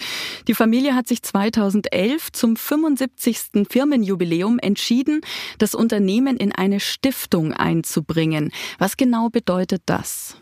Die 0.48 0.56
Familie 0.56 0.96
hat 0.96 1.08
sich 1.08 1.22
2011 1.22 2.32
zum 2.32 2.56
75. 2.56 3.68
Firmenjubiläum 3.70 4.60
entschieden, 4.60 5.22
das 5.60 5.76
Unternehmen 5.76 6.38
in 6.38 6.52
eine 6.52 6.80
Stiftung 6.80 7.54
einzubringen. 7.54 8.52
Was 8.80 8.98
genau 8.98 9.30
bedeutet 9.30 9.84
das? 9.86 10.38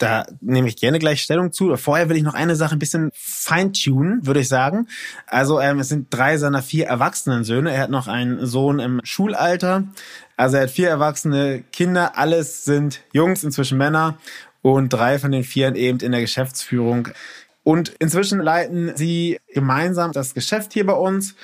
Da 0.00 0.24
nehme 0.40 0.66
ich 0.66 0.76
gerne 0.76 0.98
gleich 0.98 1.20
Stellung 1.20 1.52
zu. 1.52 1.76
Vorher 1.76 2.08
will 2.08 2.16
ich 2.16 2.22
noch 2.22 2.32
eine 2.32 2.56
Sache 2.56 2.74
ein 2.74 2.78
bisschen 2.78 3.10
feintunen, 3.12 4.26
würde 4.26 4.40
ich 4.40 4.48
sagen. 4.48 4.88
Also 5.26 5.60
ähm, 5.60 5.78
es 5.78 5.90
sind 5.90 6.06
drei 6.08 6.38
seiner 6.38 6.62
vier 6.62 6.86
erwachsenen 6.86 7.44
Söhne. 7.44 7.70
Er 7.70 7.82
hat 7.82 7.90
noch 7.90 8.08
einen 8.08 8.46
Sohn 8.46 8.78
im 8.78 9.02
Schulalter. 9.04 9.84
Also 10.38 10.56
er 10.56 10.62
hat 10.62 10.70
vier 10.70 10.88
erwachsene 10.88 11.62
Kinder. 11.70 12.16
Alles 12.16 12.64
sind 12.64 13.02
Jungs, 13.12 13.44
inzwischen 13.44 13.76
Männer. 13.76 14.16
Und 14.62 14.88
drei 14.88 15.18
von 15.18 15.32
den 15.32 15.44
vier 15.44 15.76
eben 15.76 15.98
in 15.98 16.12
der 16.12 16.22
Geschäftsführung. 16.22 17.08
Und 17.62 17.90
inzwischen 17.98 18.40
leiten 18.40 18.96
sie 18.96 19.38
gemeinsam 19.52 20.12
das 20.12 20.32
Geschäft 20.32 20.72
hier 20.72 20.86
bei 20.86 20.94
uns 20.94 21.34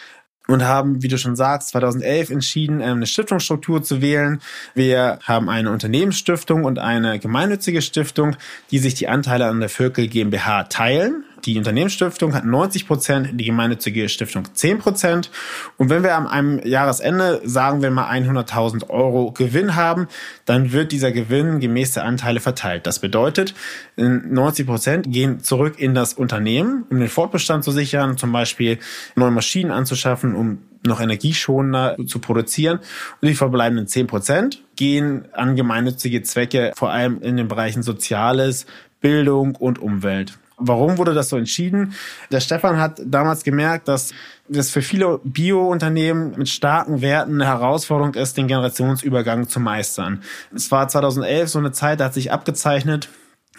und 0.46 0.64
haben, 0.64 1.02
wie 1.02 1.08
du 1.08 1.18
schon 1.18 1.36
sagst, 1.36 1.68
2011 1.70 2.30
entschieden, 2.30 2.80
ähm, 2.80 2.96
eine 2.96 3.06
Stiftungsstruktur 3.06 3.82
zu 3.82 4.00
wählen. 4.00 4.40
Wir 4.74 5.18
haben 5.24 5.48
eine 5.48 5.70
Unternehmensstiftung 5.70 6.64
und 6.64 6.78
eine 6.78 7.18
gemeinnützige 7.18 7.82
Stiftung, 7.82 8.36
die 8.70 8.78
sich 8.78 8.94
die 8.94 9.08
Anteile 9.08 9.46
an 9.46 9.60
der 9.60 9.68
Völkel 9.68 10.08
GmbH 10.08 10.64
teilen. 10.64 11.24
Die 11.46 11.56
Unternehmensstiftung 11.56 12.34
hat 12.34 12.44
90 12.44 12.88
Prozent, 12.88 13.40
die 13.40 13.44
gemeinnützige 13.44 14.08
Stiftung 14.08 14.52
10 14.52 14.78
Prozent. 14.78 15.30
Und 15.76 15.90
wenn 15.90 16.02
wir 16.02 16.16
am 16.16 16.26
einem 16.26 16.58
Jahresende, 16.66 17.40
sagen 17.44 17.82
wir 17.82 17.90
mal 17.92 18.10
100.000 18.10 18.90
Euro 18.90 19.30
Gewinn 19.30 19.76
haben, 19.76 20.08
dann 20.44 20.72
wird 20.72 20.90
dieser 20.90 21.12
Gewinn 21.12 21.60
gemäß 21.60 21.92
der 21.92 22.04
Anteile 22.04 22.40
verteilt. 22.40 22.88
Das 22.88 22.98
bedeutet, 22.98 23.54
90 23.96 24.66
Prozent 24.66 25.12
gehen 25.12 25.40
zurück 25.40 25.78
in 25.78 25.94
das 25.94 26.14
Unternehmen, 26.14 26.84
um 26.90 26.98
den 26.98 27.08
Fortbestand 27.08 27.62
zu 27.62 27.70
sichern, 27.70 28.18
zum 28.18 28.32
Beispiel 28.32 28.78
neue 29.14 29.30
Maschinen 29.30 29.70
anzuschaffen, 29.70 30.34
um 30.34 30.58
noch 30.84 31.00
energieschonender 31.00 31.96
zu 32.06 32.18
produzieren. 32.18 32.80
Und 33.20 33.28
die 33.28 33.34
verbleibenden 33.34 33.86
10 33.86 34.08
Prozent 34.08 34.62
gehen 34.74 35.26
an 35.32 35.54
gemeinnützige 35.54 36.22
Zwecke, 36.22 36.72
vor 36.74 36.90
allem 36.90 37.22
in 37.22 37.36
den 37.36 37.46
Bereichen 37.46 37.84
Soziales, 37.84 38.66
Bildung 39.00 39.54
und 39.54 39.78
Umwelt. 39.78 40.38
Warum 40.58 40.96
wurde 40.96 41.12
das 41.12 41.28
so 41.28 41.36
entschieden? 41.36 41.92
Der 42.30 42.40
Stefan 42.40 42.78
hat 42.78 43.00
damals 43.04 43.44
gemerkt, 43.44 43.88
dass 43.88 44.14
das 44.48 44.70
für 44.70 44.80
viele 44.80 45.20
Bio-Unternehmen 45.22 46.34
mit 46.38 46.48
starken 46.48 47.02
Werten 47.02 47.34
eine 47.34 47.46
Herausforderung 47.46 48.14
ist, 48.14 48.38
den 48.38 48.48
Generationsübergang 48.48 49.48
zu 49.48 49.60
meistern. 49.60 50.22
Es 50.54 50.70
war 50.70 50.88
2011 50.88 51.50
so 51.50 51.58
eine 51.58 51.72
Zeit, 51.72 52.00
da 52.00 52.06
hat 52.06 52.14
sich 52.14 52.32
abgezeichnet, 52.32 53.10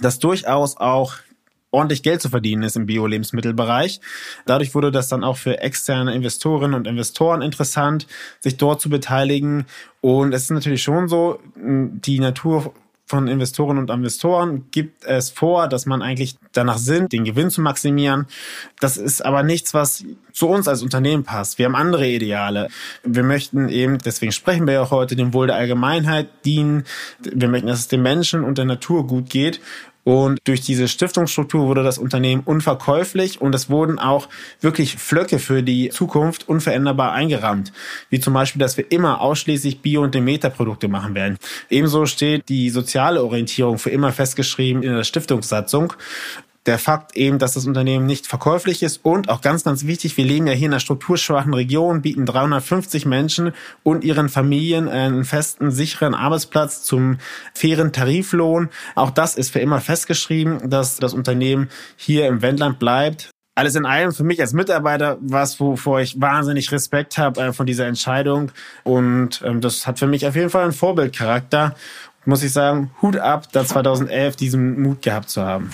dass 0.02 0.18
durchaus 0.18 0.78
auch 0.78 1.14
ordentlich 1.70 2.02
Geld 2.02 2.22
zu 2.22 2.30
verdienen 2.30 2.64
ist 2.64 2.78
im 2.78 2.88
Bio-Lebensmittelbereich. 2.88 4.02
Dadurch 4.46 4.74
wurde 4.74 4.92
das 4.92 5.08
dann 5.08 5.24
auch 5.24 5.38
für 5.38 5.60
externe 5.60 6.16
Investorinnen 6.16 6.74
und 6.74 6.88
Investoren 6.88 7.42
interessant, 7.42 8.08
sich 8.40 8.58
dort 8.58 8.82
zu 8.82 8.90
beteiligen. 8.90 9.66
Und 10.02 10.34
es 10.34 10.44
ist 10.44 10.52
natürlich 10.52 10.82
schon 10.82 11.08
so, 11.08 11.40
die 11.56 12.20
Natur 12.20 12.74
von 13.08 13.30
Investorinnen 13.30 13.82
und 13.82 13.90
Investoren 13.90 14.66
gibt 14.72 15.06
es 15.06 15.30
vor, 15.30 15.70
dass 15.70 15.86
man 15.86 16.02
eigentlich 16.02 16.36
danach 16.52 16.78
sind, 16.78 17.14
den 17.14 17.24
Gewinn 17.24 17.50
zu 17.50 17.62
maximieren. 17.62 18.28
Das 18.82 18.98
ist 18.98 19.26
aber 19.26 19.44
nichts, 19.44 19.74
was 19.74 20.04
zu 20.34 20.50
uns 20.50 20.68
als 20.68 20.84
Unternehmen 20.84 21.24
passt. 21.24 21.58
Wir 21.58 21.68
haben 21.68 21.76
andere 21.76 22.06
Ideale. 22.06 22.68
Wir 23.04 23.24
möchten 23.24 23.70
eben, 23.70 23.98
deswegen 24.00 24.34
sprechen 24.34 24.68
wir 24.68 24.74
ja 24.74 24.82
auch 24.82 24.92
heute, 24.92 25.16
dem 25.16 25.34
Wohl 25.34 25.48
der 25.48 25.56
Allgemeinheit 25.56 26.28
dienen. 26.44 26.84
Wir 27.22 27.48
möchten, 27.48 27.68
dass 27.68 27.80
es 27.80 27.88
den 27.88 28.02
Menschen 28.02 28.44
und 28.44 28.58
der 28.58 28.66
Natur 28.66 29.08
gut 29.08 29.30
geht. 29.30 29.62
Und 30.08 30.40
durch 30.46 30.62
diese 30.62 30.88
Stiftungsstruktur 30.88 31.68
wurde 31.68 31.84
das 31.84 31.98
Unternehmen 31.98 32.42
unverkäuflich 32.46 33.42
und 33.42 33.54
es 33.54 33.70
wurden 33.70 34.00
auch 34.00 34.30
wirklich 34.62 34.96
Flöcke 34.96 35.38
für 35.38 35.64
die 35.64 35.90
Zukunft 35.90 36.48
unveränderbar 36.48 37.12
eingerahmt. 37.12 37.74
Wie 38.10 38.22
zum 38.22 38.34
Beispiel, 38.34 38.62
dass 38.62 38.78
wir 38.78 38.90
immer 38.90 39.20
ausschließlich 39.20 39.82
Bio- 39.82 40.04
und 40.04 40.16
Demeter-Produkte 40.16 40.88
machen 40.88 41.14
werden. 41.14 41.38
Ebenso 41.70 42.06
steht 42.06 42.48
die 42.48 42.70
soziale 42.70 43.22
Orientierung 43.22 43.80
für 43.80 43.90
immer 43.90 44.14
festgeschrieben 44.14 44.82
in 44.82 44.94
der 44.94 45.04
Stiftungssatzung 45.04 45.92
der 46.68 46.78
Fakt 46.78 47.16
eben, 47.16 47.40
dass 47.40 47.54
das 47.54 47.66
Unternehmen 47.66 48.06
nicht 48.06 48.28
verkäuflich 48.28 48.84
ist 48.84 49.04
und 49.04 49.30
auch 49.30 49.42
ganz, 49.42 49.64
ganz 49.64 49.86
wichtig, 49.86 50.18
wir 50.18 50.26
leben 50.26 50.48
ja 50.48 50.54
hier 50.54 50.68
in 50.68 50.74
einer 50.74 50.80
strukturschwachen 50.80 51.54
Region, 51.54 52.02
bieten 52.02 52.26
350 52.26 53.06
Menschen 53.06 53.54
und 53.84 54.04
ihren 54.04 54.30
Familien 54.30 54.90
einen 54.90 55.24
festen, 55.24 55.72
sicheren 55.72 56.14
Arbeitsplatz 56.14 56.84
zum 56.84 57.18
fairen 57.54 57.94
Tariflohn. 57.94 58.70
Auch 58.96 59.10
das 59.10 59.36
ist 59.36 59.52
für 59.52 59.60
immer 59.60 59.80
festgeschrieben, 59.80 60.70
dass 60.70 60.98
das 60.98 61.14
Unternehmen 61.14 61.70
hier 61.96 62.28
im 62.28 62.42
Wendland 62.42 62.80
bleibt. 62.80 63.32
Alles 63.56 63.76
in 63.76 63.86
allem 63.88 64.12
für 64.12 64.24
mich 64.24 64.40
als 64.40 64.54
Mitarbeiter 64.54 65.18
was, 65.20 65.60
wovor 65.60 66.00
ich 66.02 66.22
wahnsinnig 66.22 66.72
Respekt 66.72 67.18
habe 67.18 67.42
äh, 67.42 67.54
von 67.54 67.66
dieser 67.66 67.88
Entscheidung. 67.88 68.52
Und 68.84 69.42
ähm, 69.44 69.62
das 69.62 69.88
hat 69.88 69.98
für 69.98 70.06
mich 70.06 70.28
auf 70.28 70.36
jeden 70.36 70.52
Fall 70.52 70.64
einen 70.64 70.74
Vorbildcharakter. 70.74 71.76
Muss 72.26 72.44
ich 72.44 72.54
sagen, 72.54 72.92
Hut 73.02 73.18
ab, 73.18 73.48
da 73.54 73.66
2011 73.66 74.36
diesen 74.36 74.82
Mut 74.82 75.02
gehabt 75.02 75.30
zu 75.30 75.42
haben. 75.42 75.72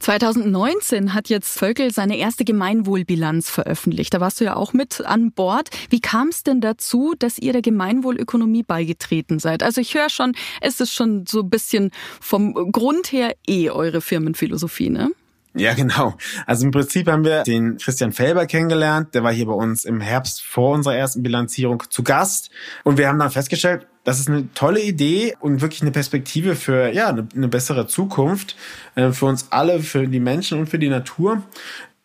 2019 0.00 1.14
hat 1.14 1.28
jetzt 1.28 1.58
Völkel 1.58 1.92
seine 1.92 2.16
erste 2.16 2.44
Gemeinwohlbilanz 2.44 3.50
veröffentlicht. 3.50 4.14
Da 4.14 4.20
warst 4.20 4.40
du 4.40 4.44
ja 4.44 4.56
auch 4.56 4.72
mit 4.72 5.00
an 5.04 5.32
Bord. 5.32 5.70
Wie 5.90 6.00
kam 6.00 6.28
es 6.28 6.42
denn 6.42 6.60
dazu, 6.60 7.14
dass 7.18 7.38
ihr 7.38 7.52
der 7.52 7.62
Gemeinwohlökonomie 7.62 8.62
beigetreten 8.62 9.38
seid? 9.38 9.62
Also 9.62 9.80
ich 9.80 9.94
höre 9.94 10.10
schon, 10.10 10.34
es 10.60 10.80
ist 10.80 10.92
schon 10.92 11.26
so 11.26 11.40
ein 11.40 11.50
bisschen 11.50 11.90
vom 12.20 12.54
Grund 12.72 13.12
her 13.12 13.34
eh 13.46 13.70
eure 13.70 14.00
Firmenphilosophie, 14.00 14.90
ne? 14.90 15.10
Ja, 15.56 15.72
genau. 15.74 16.14
Also 16.46 16.64
im 16.66 16.72
Prinzip 16.72 17.08
haben 17.08 17.24
wir 17.24 17.44
den 17.44 17.76
Christian 17.78 18.12
Felber 18.12 18.46
kennengelernt. 18.46 19.14
Der 19.14 19.22
war 19.22 19.32
hier 19.32 19.46
bei 19.46 19.52
uns 19.52 19.84
im 19.84 20.00
Herbst 20.00 20.42
vor 20.42 20.74
unserer 20.74 20.96
ersten 20.96 21.22
Bilanzierung 21.22 21.84
zu 21.90 22.02
Gast. 22.02 22.50
Und 22.82 22.98
wir 22.98 23.06
haben 23.06 23.20
dann 23.20 23.30
festgestellt, 23.30 23.86
das 24.04 24.20
ist 24.20 24.28
eine 24.28 24.52
tolle 24.54 24.80
Idee 24.80 25.34
und 25.40 25.60
wirklich 25.60 25.82
eine 25.82 25.90
Perspektive 25.90 26.54
für 26.54 26.92
ja 26.92 27.08
eine, 27.08 27.26
eine 27.34 27.48
bessere 27.48 27.86
Zukunft 27.86 28.56
äh, 28.94 29.10
für 29.10 29.26
uns 29.26 29.48
alle, 29.50 29.80
für 29.80 30.06
die 30.06 30.20
Menschen 30.20 30.60
und 30.60 30.68
für 30.68 30.78
die 30.78 30.88
Natur. 30.88 31.42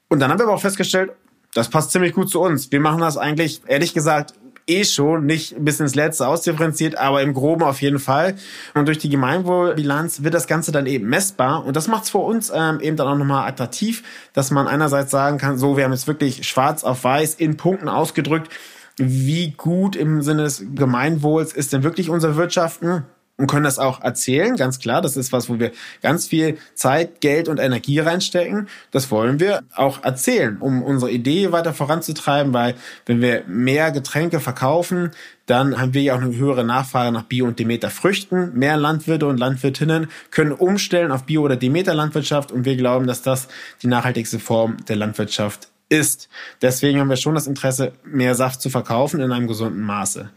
Und 0.07 0.19
dann 0.19 0.31
haben 0.31 0.39
wir 0.39 0.45
aber 0.45 0.55
auch 0.55 0.61
festgestellt, 0.61 1.11
das 1.53 1.69
passt 1.69 1.91
ziemlich 1.91 2.13
gut 2.13 2.29
zu 2.29 2.41
uns. 2.41 2.71
Wir 2.71 2.79
machen 2.79 3.01
das 3.01 3.17
eigentlich, 3.17 3.61
ehrlich 3.67 3.93
gesagt, 3.93 4.33
eh 4.69 4.85
schon, 4.85 5.25
nicht 5.25 5.55
bis 5.57 5.79
ins 5.79 5.95
Letzte 5.95 6.27
ausdifferenziert, 6.27 6.95
aber 6.95 7.21
im 7.21 7.33
Groben 7.33 7.63
auf 7.63 7.81
jeden 7.81 7.99
Fall. 7.99 8.35
Und 8.75 8.87
durch 8.87 8.99
die 8.99 9.09
Gemeinwohlbilanz 9.09 10.23
wird 10.23 10.33
das 10.33 10.47
Ganze 10.47 10.71
dann 10.71 10.85
eben 10.85 11.09
messbar. 11.09 11.65
Und 11.65 11.75
das 11.75 11.87
macht 11.87 12.03
es 12.03 12.11
für 12.11 12.19
uns 12.19 12.51
ähm, 12.53 12.79
eben 12.79 12.95
dann 12.95 13.07
auch 13.07 13.17
nochmal 13.17 13.47
attraktiv, 13.47 14.03
dass 14.33 14.51
man 14.51 14.67
einerseits 14.67 15.11
sagen 15.11 15.37
kann, 15.37 15.57
so, 15.57 15.75
wir 15.75 15.83
haben 15.83 15.91
jetzt 15.91 16.07
wirklich 16.07 16.47
schwarz 16.47 16.83
auf 16.83 17.03
weiß 17.03 17.33
in 17.35 17.57
Punkten 17.57 17.89
ausgedrückt, 17.89 18.49
wie 18.99 19.51
gut 19.51 19.95
im 19.95 20.21
Sinne 20.21 20.43
des 20.43 20.63
Gemeinwohls 20.75 21.53
ist 21.53 21.73
denn 21.73 21.83
wirklich 21.83 22.09
unser 22.09 22.35
Wirtschaften 22.35 23.05
und 23.39 23.47
können 23.47 23.63
das 23.63 23.79
auch 23.79 24.01
erzählen, 24.01 24.57
ganz 24.57 24.79
klar. 24.79 25.01
Das 25.01 25.15
ist 25.15 25.31
was, 25.31 25.47
wo 25.47 25.59
wir 25.59 25.71
ganz 26.01 26.27
viel 26.27 26.57
Zeit, 26.73 27.21
Geld 27.21 27.47
und 27.47 27.57
Energie 27.57 27.99
reinstecken. 27.99 28.67
Das 28.91 29.09
wollen 29.11 29.39
wir 29.39 29.61
auch 29.73 30.03
erzählen, 30.03 30.57
um 30.59 30.83
unsere 30.83 31.09
Idee 31.09 31.53
weiter 31.53 31.73
voranzutreiben, 31.73 32.53
weil 32.53 32.75
wenn 33.05 33.21
wir 33.21 33.45
mehr 33.47 33.91
Getränke 33.91 34.41
verkaufen, 34.41 35.11
dann 35.45 35.79
haben 35.79 35.93
wir 35.93 36.01
ja 36.01 36.15
auch 36.15 36.21
eine 36.21 36.35
höhere 36.35 36.65
Nachfrage 36.65 37.13
nach 37.13 37.23
Bio- 37.23 37.47
und 37.47 37.57
Demeter-Früchten. 37.57 38.55
Mehr 38.55 38.75
Landwirte 38.75 39.25
und 39.25 39.39
Landwirtinnen 39.39 40.09
können 40.31 40.51
umstellen 40.51 41.13
auf 41.13 41.23
Bio- 41.23 41.43
oder 41.43 41.55
Demeter-Landwirtschaft 41.55 42.51
und 42.51 42.65
wir 42.65 42.75
glauben, 42.75 43.07
dass 43.07 43.21
das 43.21 43.47
die 43.81 43.87
nachhaltigste 43.87 44.39
Form 44.39 44.75
der 44.87 44.97
Landwirtschaft 44.97 45.69
ist. 45.89 46.29
Deswegen 46.61 46.99
haben 46.99 47.09
wir 47.09 47.17
schon 47.17 47.35
das 47.35 47.47
Interesse, 47.47 47.93
mehr 48.03 48.35
Saft 48.35 48.61
zu 48.61 48.69
verkaufen 48.69 49.19
in 49.19 49.31
einem 49.31 49.47
gesunden 49.47 49.81
Maße. 49.81 50.29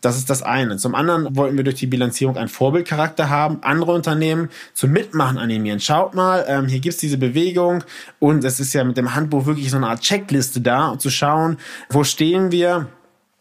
Das 0.00 0.16
ist 0.16 0.28
das 0.28 0.42
eine. 0.42 0.76
Zum 0.76 0.94
anderen 0.94 1.36
wollten 1.36 1.56
wir 1.56 1.64
durch 1.64 1.76
die 1.76 1.86
Bilanzierung 1.86 2.36
einen 2.36 2.48
Vorbildcharakter 2.48 3.30
haben, 3.30 3.58
andere 3.62 3.92
Unternehmen 3.92 4.50
zum 4.74 4.90
Mitmachen 4.90 5.38
animieren. 5.38 5.80
Schaut 5.80 6.14
mal, 6.14 6.44
ähm, 6.48 6.66
hier 6.66 6.80
gibt's 6.80 6.98
diese 6.98 7.18
Bewegung 7.18 7.84
und 8.18 8.44
es 8.44 8.60
ist 8.60 8.72
ja 8.72 8.84
mit 8.84 8.96
dem 8.96 9.14
Handbuch 9.14 9.46
wirklich 9.46 9.70
so 9.70 9.76
eine 9.76 9.88
Art 9.88 10.00
Checkliste 10.00 10.60
da, 10.60 10.88
um 10.88 10.98
zu 10.98 11.10
schauen, 11.10 11.58
wo 11.88 12.04
stehen 12.04 12.50
wir, 12.50 12.88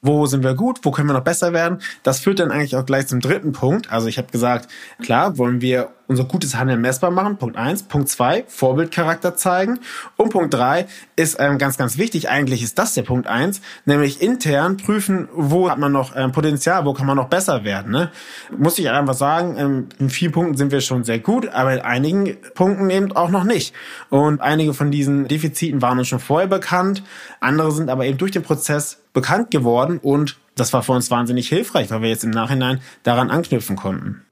wo 0.02 0.28
sind 0.28 0.44
wir 0.44 0.54
gut, 0.54 0.80
wo 0.84 0.92
können 0.92 1.10
wir 1.10 1.14
noch 1.14 1.24
besser 1.24 1.52
werden. 1.52 1.80
Das 2.04 2.20
führt 2.20 2.40
dann 2.40 2.52
eigentlich 2.52 2.76
auch 2.76 2.86
gleich 2.86 3.08
zum 3.08 3.22
dritten 3.22 3.52
Punkt. 3.52 3.92
Also 3.92 4.08
ich 4.08 4.20
habe 4.20 4.32
gesagt, 4.32 4.70
klar, 5.02 5.38
wollen 5.40 5.62
wir 5.62 5.95
unser 6.08 6.26
gutes 6.26 6.56
Handeln 6.56 6.82
messbar 6.82 7.12
machen. 7.12 7.38
Punkt 7.38 7.58
eins. 7.58 7.84
Punkt 7.84 8.10
zwei, 8.10 8.44
Vorbildcharakter 8.48 9.36
zeigen. 9.36 9.80
Und 10.18 10.30
Punkt 10.30 10.54
drei 10.54 10.88
ist 11.16 11.38
ähm, 11.40 11.58
ganz, 11.58 11.78
ganz 11.78 11.98
wichtig. 11.98 12.30
Eigentlich 12.30 12.64
ist 12.64 12.78
das 12.78 12.94
der 12.94 13.04
Punkt 13.04 13.28
eins, 13.28 13.62
nämlich 13.86 14.22
intern 14.22 14.78
prüfen, 14.78 15.28
wo 15.34 15.70
hat 15.70 15.80
man 15.80 15.92
noch 15.92 16.16
ähm, 16.16 16.32
Potenzial, 16.32 16.86
wo 16.86 16.94
kann 16.94 17.06
man 17.08 17.18
noch 17.18 17.30
besser 17.30 17.64
werden. 17.64 17.92
Ne? 17.92 18.12
Muss 18.58 18.80
ich 18.80 18.90
einfach 18.90 19.14
sagen, 19.14 19.56
ähm, 19.58 19.90
in 20.00 20.10
vielen 20.10 20.32
Punkten 20.32 20.58
sind 20.58 20.72
wir 20.72 20.82
schon 20.82 21.04
sehr 21.04 21.20
gut, 21.20 21.48
aber 21.50 21.74
in 21.74 21.82
einigen 21.82 22.38
Punkten 22.54 22.90
eben 22.90 23.12
auch 23.12 23.30
noch 23.30 23.44
nicht. 23.44 23.74
Und 24.10 24.42
einige 24.42 24.74
von 24.74 24.92
diesen 24.92 25.28
Defiziten 25.28 25.82
waren 25.82 26.00
uns 26.00 26.08
schon 26.08 26.20
vorher 26.20 26.48
bekannt. 26.48 27.04
Andere 27.40 27.72
sind 27.72 27.90
aber 27.90 28.06
eben 28.06 28.18
durch 28.18 28.32
den 28.32 28.44
Prozess 28.44 29.02
bekannt 29.14 29.50
geworden 29.52 30.00
und 30.02 30.38
das 30.56 30.72
war 30.74 30.84
für 30.84 30.94
uns 30.94 31.12
wahnsinnig 31.12 31.50
hilfreich, 31.50 31.90
weil 31.92 32.02
wir 32.02 32.10
jetzt 32.10 32.24
im 32.24 32.32
Nachhinein 32.32 32.82
daran 33.04 33.30
anknüpfen 33.30 33.76
konnten. 33.76 34.25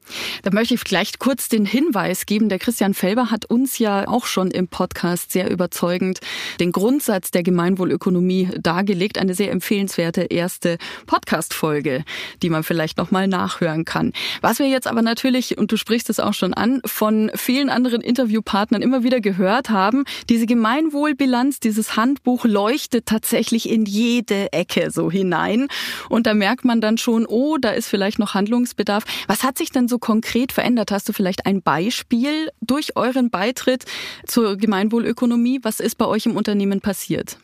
Da 0.43 0.51
möchte 0.51 0.73
ich 0.73 0.81
vielleicht 0.81 1.19
kurz 1.19 1.49
den 1.49 1.65
Hinweis 1.65 2.25
geben. 2.25 2.49
Der 2.49 2.59
Christian 2.59 2.93
Felber 2.93 3.31
hat 3.31 3.45
uns 3.45 3.79
ja 3.79 4.07
auch 4.07 4.25
schon 4.25 4.51
im 4.51 4.67
Podcast 4.67 5.31
sehr 5.31 5.49
überzeugend 5.49 6.19
den 6.59 6.71
Grundsatz 6.71 7.31
der 7.31 7.43
Gemeinwohlökonomie 7.43 8.49
dargelegt. 8.59 9.17
Eine 9.17 9.35
sehr 9.35 9.51
empfehlenswerte 9.51 10.23
erste 10.23 10.77
Podcast-Folge, 11.05 12.03
die 12.41 12.49
man 12.49 12.63
vielleicht 12.63 12.97
nochmal 12.97 13.27
nachhören 13.27 13.85
kann. 13.85 14.13
Was 14.41 14.59
wir 14.59 14.67
jetzt 14.67 14.87
aber 14.87 15.01
natürlich, 15.01 15.57
und 15.57 15.71
du 15.71 15.77
sprichst 15.77 16.09
es 16.09 16.19
auch 16.19 16.33
schon 16.33 16.53
an, 16.53 16.81
von 16.85 17.31
vielen 17.35 17.69
anderen 17.69 18.01
Interviewpartnern 18.01 18.81
immer 18.81 19.03
wieder 19.03 19.21
gehört 19.21 19.69
haben, 19.69 20.03
diese 20.29 20.45
Gemeinwohlbilanz, 20.45 21.59
dieses 21.59 21.95
Handbuch 21.95 22.45
leuchtet 22.45 23.05
tatsächlich 23.05 23.69
in 23.69 23.85
jede 23.85 24.51
Ecke 24.53 24.91
so 24.91 25.11
hinein. 25.11 25.67
Und 26.09 26.27
da 26.27 26.33
merkt 26.33 26.65
man 26.65 26.81
dann 26.81 26.97
schon, 26.97 27.25
oh, 27.25 27.57
da 27.57 27.71
ist 27.71 27.87
vielleicht 27.87 28.19
noch 28.19 28.33
Handlungsbedarf. 28.33 29.03
Was 29.27 29.43
hat 29.43 29.57
sich 29.57 29.71
denn 29.71 29.87
so 29.87 29.92
konkret 29.99 30.51
verändert? 30.51 30.91
Hast 30.91 31.09
du 31.09 31.13
vielleicht 31.13 31.45
ein 31.45 31.61
Beispiel 31.61 32.49
durch 32.61 32.95
euren 32.95 33.29
Beitritt 33.29 33.85
zur 34.25 34.57
Gemeinwohlökonomie? 34.57 35.59
Was 35.63 35.79
ist 35.79 35.97
bei 35.97 36.05
euch 36.05 36.25
im 36.25 36.35
Unternehmen 36.35 36.81
passiert? 36.81 37.37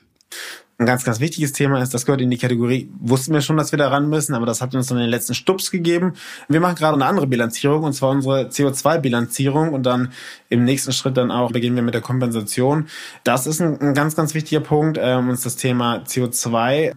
ein 0.79 0.86
ganz, 0.86 1.03
ganz 1.03 1.20
wichtiges 1.20 1.51
Thema 1.51 1.82
ist, 1.82 1.94
das 1.94 2.06
gehört 2.06 2.22
in 2.22 2.32
die 2.32 2.38
Kategorie, 2.38 2.89
wussten 3.00 3.34
wir 3.34 3.41
schon, 3.41 3.58
dass 3.58 3.74
wir 3.74 3.77
da 3.77 3.89
ran 3.89 4.08
müssen, 4.08 4.34
aber 4.34 4.46
das 4.46 4.62
hat 4.62 4.74
uns 4.74 4.88
dann 4.88 4.98
den 4.98 5.10
letzten 5.10 5.34
Stups 5.34 5.72
gegeben. 5.72 6.13
Wir 6.48 6.62
machen 6.62 6.75
gerade 6.75 6.96
eine 6.96 7.06
andere 7.06 7.27
Bilanzierung, 7.27 7.84
und 7.84 7.91
zwar 7.91 8.12
unsere 8.12 8.44
CO2-Bilanzierung 8.48 9.74
und 9.74 9.84
dann 9.84 10.13
im 10.48 10.63
nächsten 10.63 10.94
Schritt 10.94 11.18
dann 11.18 11.32
auch 11.32 11.51
beginnen 11.51 11.75
wir 11.75 11.84
mit 11.84 11.96
der 11.96 12.01
Kompensation. 12.01 12.88
Das 13.25 13.46
ist 13.46 13.60
ein, 13.60 13.79
ein 13.82 13.94
ganz, 13.94 14.15
ganz 14.15 14.34
wichtiger 14.34 14.62
Punkt, 14.62 14.98
ähm, 15.01 15.27
uns 15.27 15.41
das 15.41 15.58
Thema 15.58 15.98
CO2 15.98 16.94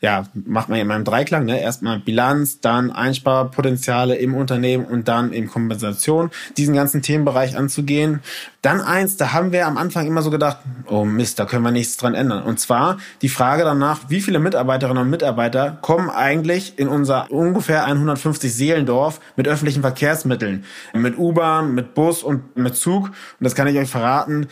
ja, 0.00 0.26
macht 0.34 0.68
man 0.68 0.78
in 0.78 0.86
meinem 0.86 1.04
Dreiklang, 1.04 1.46
ne? 1.46 1.58
Erstmal 1.58 1.98
Bilanz, 1.98 2.60
dann 2.60 2.90
Einsparpotenziale 2.90 4.16
im 4.16 4.34
Unternehmen 4.34 4.84
und 4.84 5.08
dann 5.08 5.32
in 5.32 5.48
Kompensation, 5.48 6.30
diesen 6.58 6.74
ganzen 6.74 7.00
Themenbereich 7.00 7.56
anzugehen. 7.56 8.20
Dann 8.60 8.82
eins, 8.82 9.16
da 9.16 9.32
haben 9.32 9.52
wir 9.52 9.66
am 9.66 9.78
Anfang 9.78 10.06
immer 10.06 10.20
so 10.20 10.30
gedacht, 10.30 10.58
oh 10.86 11.06
Mist, 11.06 11.38
da 11.38 11.46
können 11.46 11.62
wir 11.62 11.70
nichts 11.70 11.96
dran 11.96 12.14
ändern. 12.14 12.42
Und 12.42 12.60
zwar 12.60 12.98
die 13.22 13.30
Frage 13.30 13.64
danach, 13.64 14.00
wie 14.08 14.20
viele 14.20 14.38
Mitarbeiterinnen 14.38 15.02
und 15.02 15.10
Mitarbeiter 15.10 15.78
kommen 15.80 16.10
eigentlich 16.10 16.78
in 16.78 16.88
unser 16.88 17.30
ungefähr 17.30 17.86
150 17.86 18.52
Seelendorf 18.52 19.20
mit 19.36 19.48
öffentlichen 19.48 19.80
Verkehrsmitteln, 19.80 20.64
mit 20.92 21.16
U-Bahn, 21.16 21.74
mit 21.74 21.94
Bus 21.94 22.22
und 22.22 22.54
mit 22.54 22.76
Zug. 22.76 23.06
Und 23.06 23.14
das 23.40 23.54
kann 23.54 23.66
ich 23.66 23.78
euch 23.78 23.88
verraten, 23.88 24.48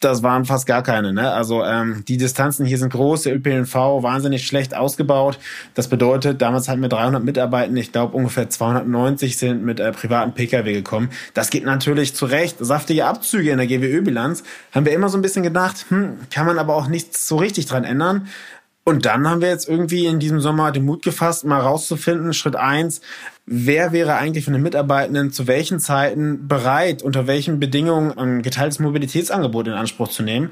das 0.00 0.22
waren 0.22 0.44
fast 0.44 0.66
gar 0.66 0.82
keine. 0.82 1.12
Ne? 1.12 1.32
Also 1.32 1.64
ähm, 1.64 2.04
die 2.06 2.18
Distanzen 2.18 2.66
hier 2.66 2.76
sind 2.76 2.92
groß, 2.92 3.22
der 3.22 3.36
ÖPNV 3.36 3.74
wahnsinnig 3.74 4.46
schlecht 4.46 4.76
ausgebaut. 4.76 5.38
Das 5.74 5.88
bedeutet, 5.88 6.42
damals 6.42 6.68
hatten 6.68 6.82
wir 6.82 6.90
300 6.90 7.24
Mitarbeitende, 7.24 7.80
ich 7.80 7.92
glaube 7.92 8.14
ungefähr 8.16 8.50
290 8.50 9.38
sind 9.38 9.64
mit 9.64 9.80
äh, 9.80 9.92
privaten 9.92 10.32
Pkw 10.32 10.72
gekommen. 10.72 11.10
Das 11.32 11.48
geht 11.48 11.64
natürlich 11.64 12.14
zu 12.14 12.26
Recht. 12.26 12.56
Saftige 12.60 13.06
Abzüge 13.06 13.50
in 13.50 13.58
der 13.58 13.66
GWÖ-Bilanz 13.66 14.42
haben 14.72 14.84
wir 14.84 14.92
immer 14.92 15.08
so 15.08 15.16
ein 15.16 15.22
bisschen 15.22 15.42
gedacht, 15.42 15.86
hm, 15.88 16.18
kann 16.30 16.46
man 16.46 16.58
aber 16.58 16.76
auch 16.76 16.88
nichts 16.88 17.26
so 17.26 17.36
richtig 17.36 17.66
dran 17.66 17.84
ändern. 17.84 18.28
Und 18.84 19.04
dann 19.04 19.28
haben 19.28 19.40
wir 19.40 19.48
jetzt 19.48 19.68
irgendwie 19.68 20.06
in 20.06 20.20
diesem 20.20 20.40
Sommer 20.40 20.70
den 20.70 20.84
Mut 20.84 21.02
gefasst, 21.02 21.44
mal 21.44 21.60
rauszufinden, 21.60 22.32
Schritt 22.32 22.54
eins, 22.54 23.00
wer 23.46 23.92
wäre 23.92 24.16
eigentlich 24.16 24.44
von 24.44 24.52
den 24.52 24.62
Mitarbeitenden 24.62 25.32
zu 25.32 25.46
welchen 25.46 25.78
Zeiten 25.78 26.48
bereit, 26.48 27.02
unter 27.02 27.26
welchen 27.26 27.60
Bedingungen 27.60 28.16
ein 28.18 28.42
geteiltes 28.42 28.80
Mobilitätsangebot 28.80 29.68
in 29.68 29.74
Anspruch 29.74 30.08
zu 30.08 30.22
nehmen. 30.22 30.50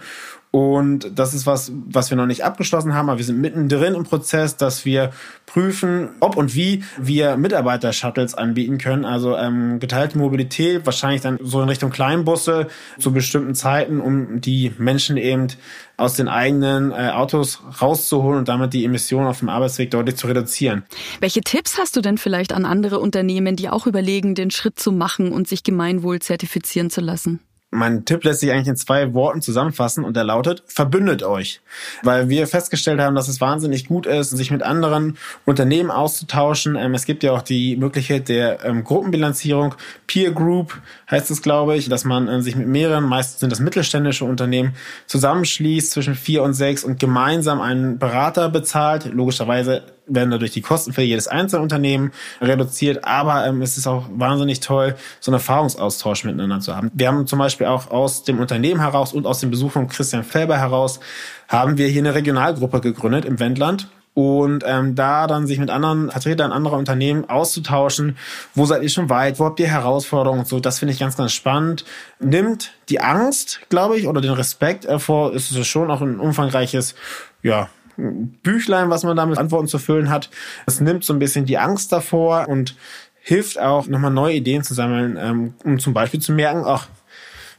Und 0.54 1.18
das 1.18 1.34
ist 1.34 1.46
was, 1.46 1.73
was 1.84 2.11
wir 2.11 2.16
noch 2.16 2.26
nicht 2.26 2.44
abgeschlossen 2.44 2.94
haben, 2.94 3.08
aber 3.08 3.18
wir 3.18 3.25
sind 3.25 3.40
mittendrin 3.40 3.94
im 3.94 4.04
Prozess, 4.04 4.56
dass 4.56 4.84
wir 4.84 5.11
prüfen, 5.46 6.11
ob 6.20 6.37
und 6.37 6.54
wie 6.54 6.84
wir 6.96 7.37
Mitarbeiter-Shuttles 7.37 8.37
anbieten 8.37 8.78
können. 8.78 9.04
Also 9.04 9.37
ähm, 9.37 9.80
geteilte 9.80 10.16
Mobilität, 10.16 10.87
wahrscheinlich 10.87 11.23
dann 11.23 11.40
so 11.42 11.61
in 11.61 11.68
Richtung 11.68 11.90
Kleinbusse 11.90 12.68
zu 13.00 13.12
bestimmten 13.12 13.56
Zeiten, 13.56 14.00
um 14.00 14.40
die 14.40 14.73
Menschen 14.78 15.16
eben 15.16 15.49
aus 15.96 16.14
den 16.14 16.28
eigenen 16.28 16.92
äh, 16.92 17.11
Autos 17.12 17.61
rauszuholen 17.82 18.38
und 18.38 18.49
damit 18.49 18.75
die 18.75 18.84
Emissionen 18.84 19.26
auf 19.26 19.40
dem 19.40 19.49
Arbeitsweg 19.49 19.90
deutlich 19.90 20.14
zu 20.14 20.28
reduzieren. 20.28 20.84
Welche 21.18 21.40
Tipps 21.40 21.78
hast 21.78 21.96
du 21.96 22.00
denn 22.00 22.16
vielleicht 22.16 22.52
an 22.52 22.64
andere 22.64 23.00
Unternehmen, 23.00 23.56
die 23.56 23.70
auch 23.70 23.88
überlegen, 23.88 24.37
den 24.37 24.52
Schritt 24.52 24.78
zu 24.78 24.92
machen 24.92 25.32
und 25.32 25.49
sich 25.49 25.64
Gemeinwohl 25.64 26.20
zertifizieren 26.20 26.90
zu 26.90 27.00
lassen? 27.00 27.40
Mein 27.75 28.04
Tipp 28.04 28.25
lässt 28.25 28.40
sich 28.40 28.52
eigentlich 28.52 28.69
in 28.69 28.76
zwei 28.76 29.14
Worten 29.14 29.43
zusammenfassen 29.43 30.04
und 30.04 30.16
er 30.16 30.25
lautet, 30.25 30.62
verbündet 30.66 31.23
euch. 31.23 31.61
Weil 32.02 32.28
wir 32.28 32.47
festgestellt 32.47 33.00
haben, 33.00 33.16
dass 33.16 33.28
es 33.28 33.40
wahnsinnig 33.40 33.87
gut 33.88 34.07
ist, 34.07 34.31
sich 34.31 34.50
mit 34.50 34.62
anderen 34.62 35.19
Unternehmen 35.45 35.90
auszutauschen. 35.90 36.76
Ähm, 36.76 36.95
es 36.95 37.04
gibt 37.04 37.23
ja 37.23 37.33
auch 37.33 37.43
die 37.43 37.76
Möglichkeit 37.76 38.28
der 38.28 38.64
ähm, 38.64 38.85
Gruppenbilanzierung. 38.85 39.75
Peer 40.07 40.31
Group 40.31 40.81
heißt 41.11 41.31
es, 41.31 41.43
glaube 41.43 41.76
ich, 41.76 41.88
dass 41.88 42.04
man 42.04 42.28
äh, 42.28 42.40
sich 42.43 42.54
mit 42.54 42.69
mehreren, 42.69 43.04
meistens 43.04 43.40
sind 43.40 43.50
das 43.50 43.61
mittelständische 43.61 44.25
Unternehmen, 44.25 44.75
zusammenschließt 45.07 45.90
zwischen 45.90 46.14
vier 46.14 46.43
und 46.43 46.54
sechs 46.54 46.85
und 46.85 47.00
gemeinsam 47.00 47.61
einen 47.61 47.99
Berater 47.99 48.49
bezahlt. 48.49 49.12
Logischerweise 49.12 49.83
werden 50.06 50.30
dadurch 50.30 50.52
die 50.52 50.61
Kosten 50.61 50.92
für 50.92 51.02
jedes 51.02 51.28
einzelne 51.28 51.62
Unternehmen 51.62 52.12
reduziert, 52.40 53.04
aber 53.04 53.46
ähm, 53.46 53.62
es 53.62 53.76
ist 53.78 53.87
auch 53.87 54.04
wahnsinnig 54.14 54.61
toll, 54.61 54.96
so 55.20 55.30
einen 55.30 55.34
Erfahrungsaustausch 55.34 56.25
miteinander 56.25 56.61
zu 56.61 56.76
haben. 56.76 56.90
Wir 56.94 57.08
haben 57.08 57.26
zum 57.26 57.38
Beispiel 57.38 57.66
auch 57.66 57.90
aus 57.90 58.25
dem 58.25 58.38
Unternehmen 58.38 58.80
heraus 58.80 59.12
und 59.12 59.26
aus 59.26 59.40
dem 59.40 59.50
Besuch 59.50 59.73
von 59.73 59.88
Christian 59.88 60.25
Felber 60.25 60.58
heraus, 60.58 61.00
haben 61.49 61.78
wir 61.78 61.88
hier 61.88 62.02
eine 62.02 62.14
Regionalgruppe 62.14 62.80
gegründet 62.80 63.25
im 63.25 63.38
Wendland 63.38 63.88
und 64.14 64.62
ähm, 64.64 64.94
da 64.94 65.26
dann 65.26 65.46
sich 65.46 65.58
mit 65.58 65.70
anderen 65.70 66.11
Vertretern 66.11 66.52
anderer 66.52 66.78
Unternehmen 66.78 67.28
auszutauschen, 67.28 68.16
wo 68.54 68.64
seid 68.64 68.82
ihr 68.82 68.88
schon 68.88 69.11
weit, 69.11 69.40
wo 69.40 69.44
habt 69.44 69.58
ihr 69.58 69.66
Herausforderungen 69.66 70.40
und 70.40 70.49
so, 70.49 70.61
das 70.61 70.78
finde 70.78 70.95
ich 70.95 71.00
ganz, 71.00 71.17
ganz 71.17 71.32
spannend. 71.32 71.84
Nimmt 72.21 72.73
die 72.88 73.00
Angst, 73.00 73.60
glaube 73.69 73.99
ich, 73.99 74.06
oder 74.06 74.21
den 74.21 74.32
Respekt 74.32 74.86
hervor, 74.86 75.32
ist 75.32 75.50
es 75.50 75.67
schon 75.67 75.90
auch 75.90 76.00
ein 76.00 76.21
umfangreiches, 76.21 76.95
ja, 77.43 77.69
Büchlein, 77.97 78.91
was 78.91 79.04
man 79.04 79.17
damit 79.17 79.39
Antworten 79.39 79.69
zu 79.69 79.78
füllen 79.78 80.11
hat. 80.11 80.30
Es 80.67 80.80
nimmt 80.80 81.04
so 81.04 81.13
ein 81.13 81.19
bisschen 81.19 81.47
die 81.47 81.59
Angst 81.59 81.93
davor 81.93 82.49
und 82.49 82.76
hilft 83.21 83.59
auch, 83.59 83.87
nochmal 83.87 84.11
neue 84.11 84.35
Ideen 84.35 84.63
zu 84.63 84.75
sammeln, 84.75 85.17
ähm, 85.19 85.54
um 85.65 85.78
zum 85.78 85.95
Beispiel 85.95 86.21
zu 86.21 86.33
merken, 86.33 86.63
ach, 86.67 86.89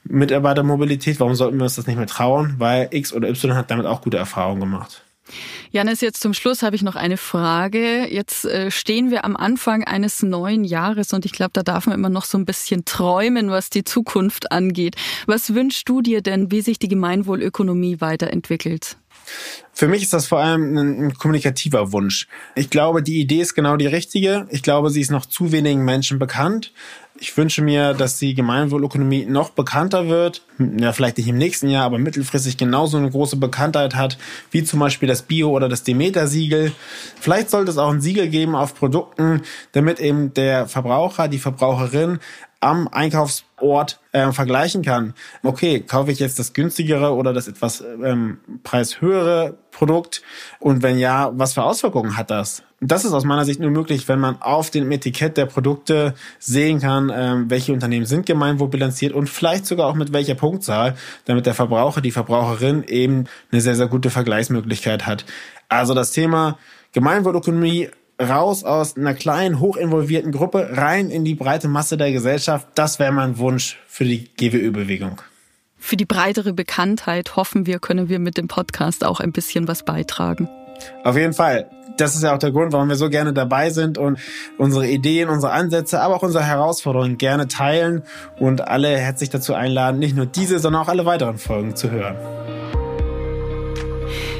Mitarbeitermobilität, 0.04 1.19
warum 1.19 1.34
sollten 1.34 1.58
wir 1.58 1.63
uns 1.63 1.76
das 1.76 1.88
nicht 1.88 1.98
mehr 1.98 2.06
trauen? 2.06 2.56
Weil 2.60 2.89
X 2.91 3.12
oder 3.12 3.28
Y 3.30 3.56
hat 3.56 3.71
damit 3.71 3.88
auch 3.88 4.02
gute 4.02 4.17
Erfahrungen 4.17 4.60
gemacht. 4.60 5.02
Janis, 5.71 6.02
jetzt 6.02 6.21
zum 6.21 6.34
Schluss 6.34 6.62
habe 6.62 6.76
ich 6.76 6.84
noch 6.84 6.95
eine 6.95 7.17
Frage. 7.17 8.08
Jetzt 8.08 8.45
äh, 8.45 8.69
stehen 8.69 9.10
wir 9.10 9.26
am 9.26 9.36
Anfang 9.36 9.84
eines 9.84 10.21
neuen 10.21 10.63
Jahres 10.63 11.12
und 11.13 11.26
ich 11.26 11.32
glaube, 11.32 11.52
da 11.54 11.63
darf 11.63 11.88
man 11.88 11.98
immer 11.98 12.10
noch 12.10 12.26
so 12.26 12.38
ein 12.38 12.45
bisschen 12.45 12.86
träumen, 12.86 13.50
was 13.50 13.71
die 13.71 13.84
Zukunft 13.84 14.52
angeht. 14.52 14.95
Was 15.26 15.56
wünschst 15.56 15.89
du 15.89 16.02
dir 16.02 16.21
denn, 16.21 16.52
wie 16.52 16.62
sich 16.62 16.78
die 16.78 16.88
Gemeinwohlökonomie 16.88 18.00
weiterentwickelt? 18.02 18.98
Für 19.73 19.88
mich 19.88 20.03
ist 20.03 20.13
das 20.13 20.27
vor 20.27 20.39
allem 20.39 20.77
ein, 20.77 21.05
ein, 21.05 21.13
kommunikativer 21.15 21.91
Wunsch. 21.91 22.27
Ich 22.55 22.69
glaube, 22.69 23.03
die 23.03 23.19
Idee 23.19 23.41
ist 23.41 23.55
genau 23.55 23.75
die 23.75 23.88
richtige. 23.88 24.47
Ich 24.49 24.63
glaube, 24.63 24.89
sie 24.89 25.01
ist 25.01 25.11
noch 25.11 25.25
zu 25.25 25.51
wenigen 25.51 25.83
Menschen 25.83 26.17
bekannt. 26.17 26.71
Ich 27.17 27.35
wünsche 27.38 27.61
mir, 27.61 27.93
dass 27.93 28.17
die 28.19 28.33
Gemeinwohlökonomie 28.33 29.25
noch 29.25 29.49
bekannter 29.49 30.09
wird. 30.09 30.41
Ja, 30.59 30.91
vielleicht 30.91 31.17
nicht 31.17 31.29
im 31.29 31.38
nächsten 31.38 31.69
Jahr, 31.69 31.85
aber 31.85 31.97
mittelfristig 31.97 32.57
genauso 32.57 32.97
eine 32.97 33.09
große 33.09 33.38
Bekanntheit 33.38 33.95
hat, 33.95 34.17
wie 34.51 34.63
zum 34.65 34.79
Beispiel 34.79 35.07
das 35.07 35.21
Bio- 35.21 35.51
oder 35.51 35.69
das 35.69 35.83
Demeter-Siegel. 35.83 36.73
Vielleicht 37.19 37.49
sollte 37.49 37.71
es 37.71 37.77
auch 37.77 37.89
ein 37.89 38.01
Siegel 38.01 38.27
geben 38.27 38.55
auf 38.55 38.75
Produkten, 38.75 39.43
damit 39.71 40.01
eben 40.01 40.33
der 40.33 40.67
Verbraucher, 40.67 41.29
die 41.29 41.39
Verbraucherin 41.39 42.19
am 42.65 42.88
Einkaufsort 42.88 43.99
äh, 44.12 44.32
vergleichen 44.32 44.82
kann. 44.82 45.13
Okay, 45.43 45.82
kaufe 45.82 46.12
ich 46.12 46.17
jetzt 46.17 46.39
das 46.39 46.54
günstigere 46.54 47.13
oder 47.13 47.32
das 47.32 47.47
etwas 47.47 47.84
ähm, 48.04 48.39
preishöhere 48.63 49.56
Produkt? 49.69 50.23
Und 50.60 50.82
wenn 50.82 50.97
ja, 50.97 51.32
was 51.36 51.54
für 51.54 51.62
Auswirkungen 51.62 52.17
hat 52.17 52.32
das? 52.32 52.63
Das 52.82 53.06
ist 53.06 53.13
aus 53.13 53.23
meiner 53.23 53.45
Sicht 53.45 53.60
nur 53.60 53.69
möglich, 53.69 54.08
wenn 54.08 54.19
man 54.19 54.41
auf 54.41 54.71
dem 54.71 54.91
Etikett 54.91 55.38
der 55.38 55.45
Produkte 55.45 56.15
sehen 56.39 56.80
kann, 56.80 57.12
ähm, 57.13 57.51
welche 57.51 57.71
Unternehmen 57.71 58.08
sind 58.08 58.25
gemeinwohlbilanziert 58.25 59.13
und 59.13 59.30
vielleicht 59.30 59.67
sogar 59.67 59.86
auch 59.88 59.95
mit 59.95 60.12
welcher 60.12 60.36
Punktzahl, 60.36 60.95
damit 61.25 61.45
der 61.45 61.54
Verbraucher, 61.54 62.01
die 62.01 62.12
Verbraucherin 62.12 62.84
eben 62.84 63.25
eine 63.51 63.62
sehr, 63.62 63.75
sehr 63.75 63.88
gute 63.88 64.10
Vergleichsmöglichkeit 64.10 65.06
hat. 65.06 65.23
Also 65.69 65.93
das 65.93 66.12
Thema 66.12 66.58
Gemeinwohlökonomie 66.93 67.89
raus 68.21 68.63
aus 68.63 68.95
einer 68.95 69.13
kleinen, 69.13 69.60
hochinvolvierten 69.60 70.32
Gruppe 70.32 70.69
rein 70.71 71.10
in 71.10 71.25
die 71.25 71.36
breite 71.36 71.67
Masse 71.67 71.97
der 71.97 72.12
Gesellschaft. 72.12 72.67
Das 72.75 72.99
wäre 72.99 73.12
mein 73.12 73.38
Wunsch 73.38 73.78
für 73.88 74.06
die 74.06 74.30
GWÖ-Bewegung. 74.36 75.21
Für 75.78 75.97
die 75.97 76.06
breitere 76.06 76.54
Bekanntheit 76.54 77.36
hoffen 77.36 77.65
wir, 77.65 77.80
können 77.80 78.10
wir 78.10 78.19
mit 78.19 78.38
dem 78.38 78.47
Podcast 78.47 79.06
auch 79.06 79.19
ein 79.19 79.32
bisschen 79.32 79.67
was 79.67 79.84
beitragen. 79.84 80.49
Auf 81.04 81.15
jeden 81.15 81.34
Fall. 81.34 81.69
Das 81.97 82.15
ist 82.15 82.23
ja 82.23 82.34
auch 82.34 82.39
der 82.39 82.51
Grund, 82.51 82.73
warum 82.73 82.89
wir 82.89 82.97
so 82.97 83.10
gerne 83.10 83.32
dabei 83.32 83.69
sind 83.69 83.97
und 83.97 84.19
unsere 84.58 84.86
Ideen, 84.88 85.30
unsere 85.30 85.54
Ansätze, 85.54 86.01
aber 86.01 86.15
auch 86.15 86.23
unsere 86.23 86.43
Herausforderungen 86.43 87.17
gerne 87.17 87.47
teilen 87.47 88.04
und 88.38 88.67
alle 88.67 88.97
herzlich 88.97 89.30
dazu 89.30 89.54
einladen, 89.54 89.99
nicht 89.99 90.15
nur 90.15 90.25
diese, 90.25 90.60
sondern 90.60 90.82
auch 90.82 90.89
alle 90.89 91.06
weiteren 91.06 91.38
Folgen 91.38 91.75
zu 91.75 91.91
hören. 91.91 92.17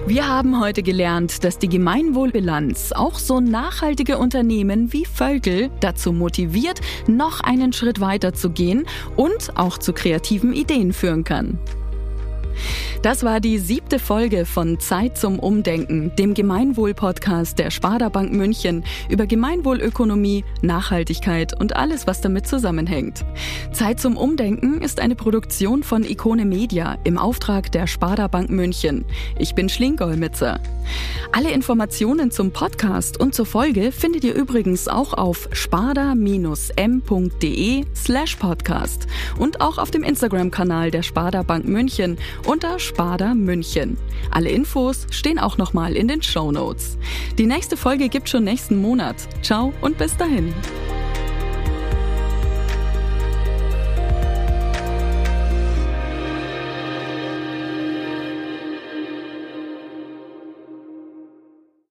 Wir 0.08 0.28
haben 0.28 0.60
heute 0.60 0.84
gelernt, 0.84 1.44
dass 1.44 1.58
die 1.58 1.68
Gemeinwohlbilanz 1.68 2.92
auch 2.92 3.18
so 3.18 3.40
nachhaltige 3.40 4.20
Unternehmen 4.20 4.94
wie 4.94 5.04
Völkel 5.04 5.72
dazu 5.80 6.14
motiviert, 6.14 6.80
noch 7.08 7.40
einen 7.40 7.74
Schritt 7.74 8.00
weiter 8.00 8.32
zu 8.32 8.52
gehen 8.52 8.86
und 9.16 9.58
auch 9.58 9.80
zu 9.80 9.94
kreativen 9.94 10.54
Ideen 10.54 10.94
führen 10.94 11.24
kann. 11.24 11.58
Das 13.02 13.24
war 13.24 13.40
die 13.40 13.60
siebte 13.60 14.00
Folge 14.00 14.46
von 14.46 14.80
Zeit 14.80 15.18
zum 15.18 15.40
Umdenken, 15.40 16.16
dem 16.16 16.34
Gemeinwohl-Podcast 16.34 17.60
der 17.60 17.72
Sparda 17.72 18.10
Bank 18.10 18.32
München 18.34 18.84
über 19.10 19.28
Gemeinwohlökonomie, 19.28 20.44
Nachhaltigkeit 20.62 21.60
und 21.60 21.76
alles, 21.76 22.08
was 22.08 22.22
damit 22.22 22.48
zusammenhängt. 22.48 23.26
Zeit 23.72 24.00
zum 24.00 24.18
Umdenken 24.18 24.82
ist 24.82 25.00
eine 25.00 25.16
Produktion 25.16 25.84
von 25.84 26.04
Ikone 26.04 26.46
Media 26.46 26.98
im 27.04 27.18
Auftrag 27.18 27.72
der 27.72 27.88
Sparda 27.88 28.28
Bank 28.28 28.50
München. 28.50 29.06
Ich 29.38 29.56
bin 29.56 29.70
Schlingolmitzer. 29.70 30.60
Alle 31.32 31.52
Informationen 31.52 32.32
zum 32.32 32.52
Podcast 32.52 33.20
und 33.20 33.36
zur 33.36 33.46
Folge 33.46 33.92
findet 33.92 34.24
ihr 34.24 34.34
übrigens 34.34 34.88
auch 34.88 35.14
auf 35.14 35.50
sparda-m.de 35.52 36.16
slash 37.96 38.36
podcast 38.38 39.08
und 39.38 39.62
auch 39.62 39.78
auf 39.78 39.92
dem 39.92 40.04
Instagram-Kanal 40.04 40.92
der 40.92 41.04
Sparda 41.04 41.44
Bank 41.44 41.66
München 41.66 42.18
unter 42.46 42.80
Sparda 42.80 43.34
München. 43.34 43.98
Alle 44.32 44.50
Infos 44.50 45.08
stehen 45.10 45.40
auch 45.40 45.58
nochmal 45.58 45.96
in 45.96 46.08
den 46.08 46.22
Show 46.22 46.52
Notes. 46.52 46.98
Die 47.38 47.46
nächste 47.46 47.78
Folge 47.78 48.10
gibt 48.10 48.30
schon 48.30 48.44
nächsten 48.44 48.82
Monat. 48.82 49.16
Ciao 49.42 49.74
und 49.82 49.98
bis 49.98 50.16
dahin. 50.18 50.54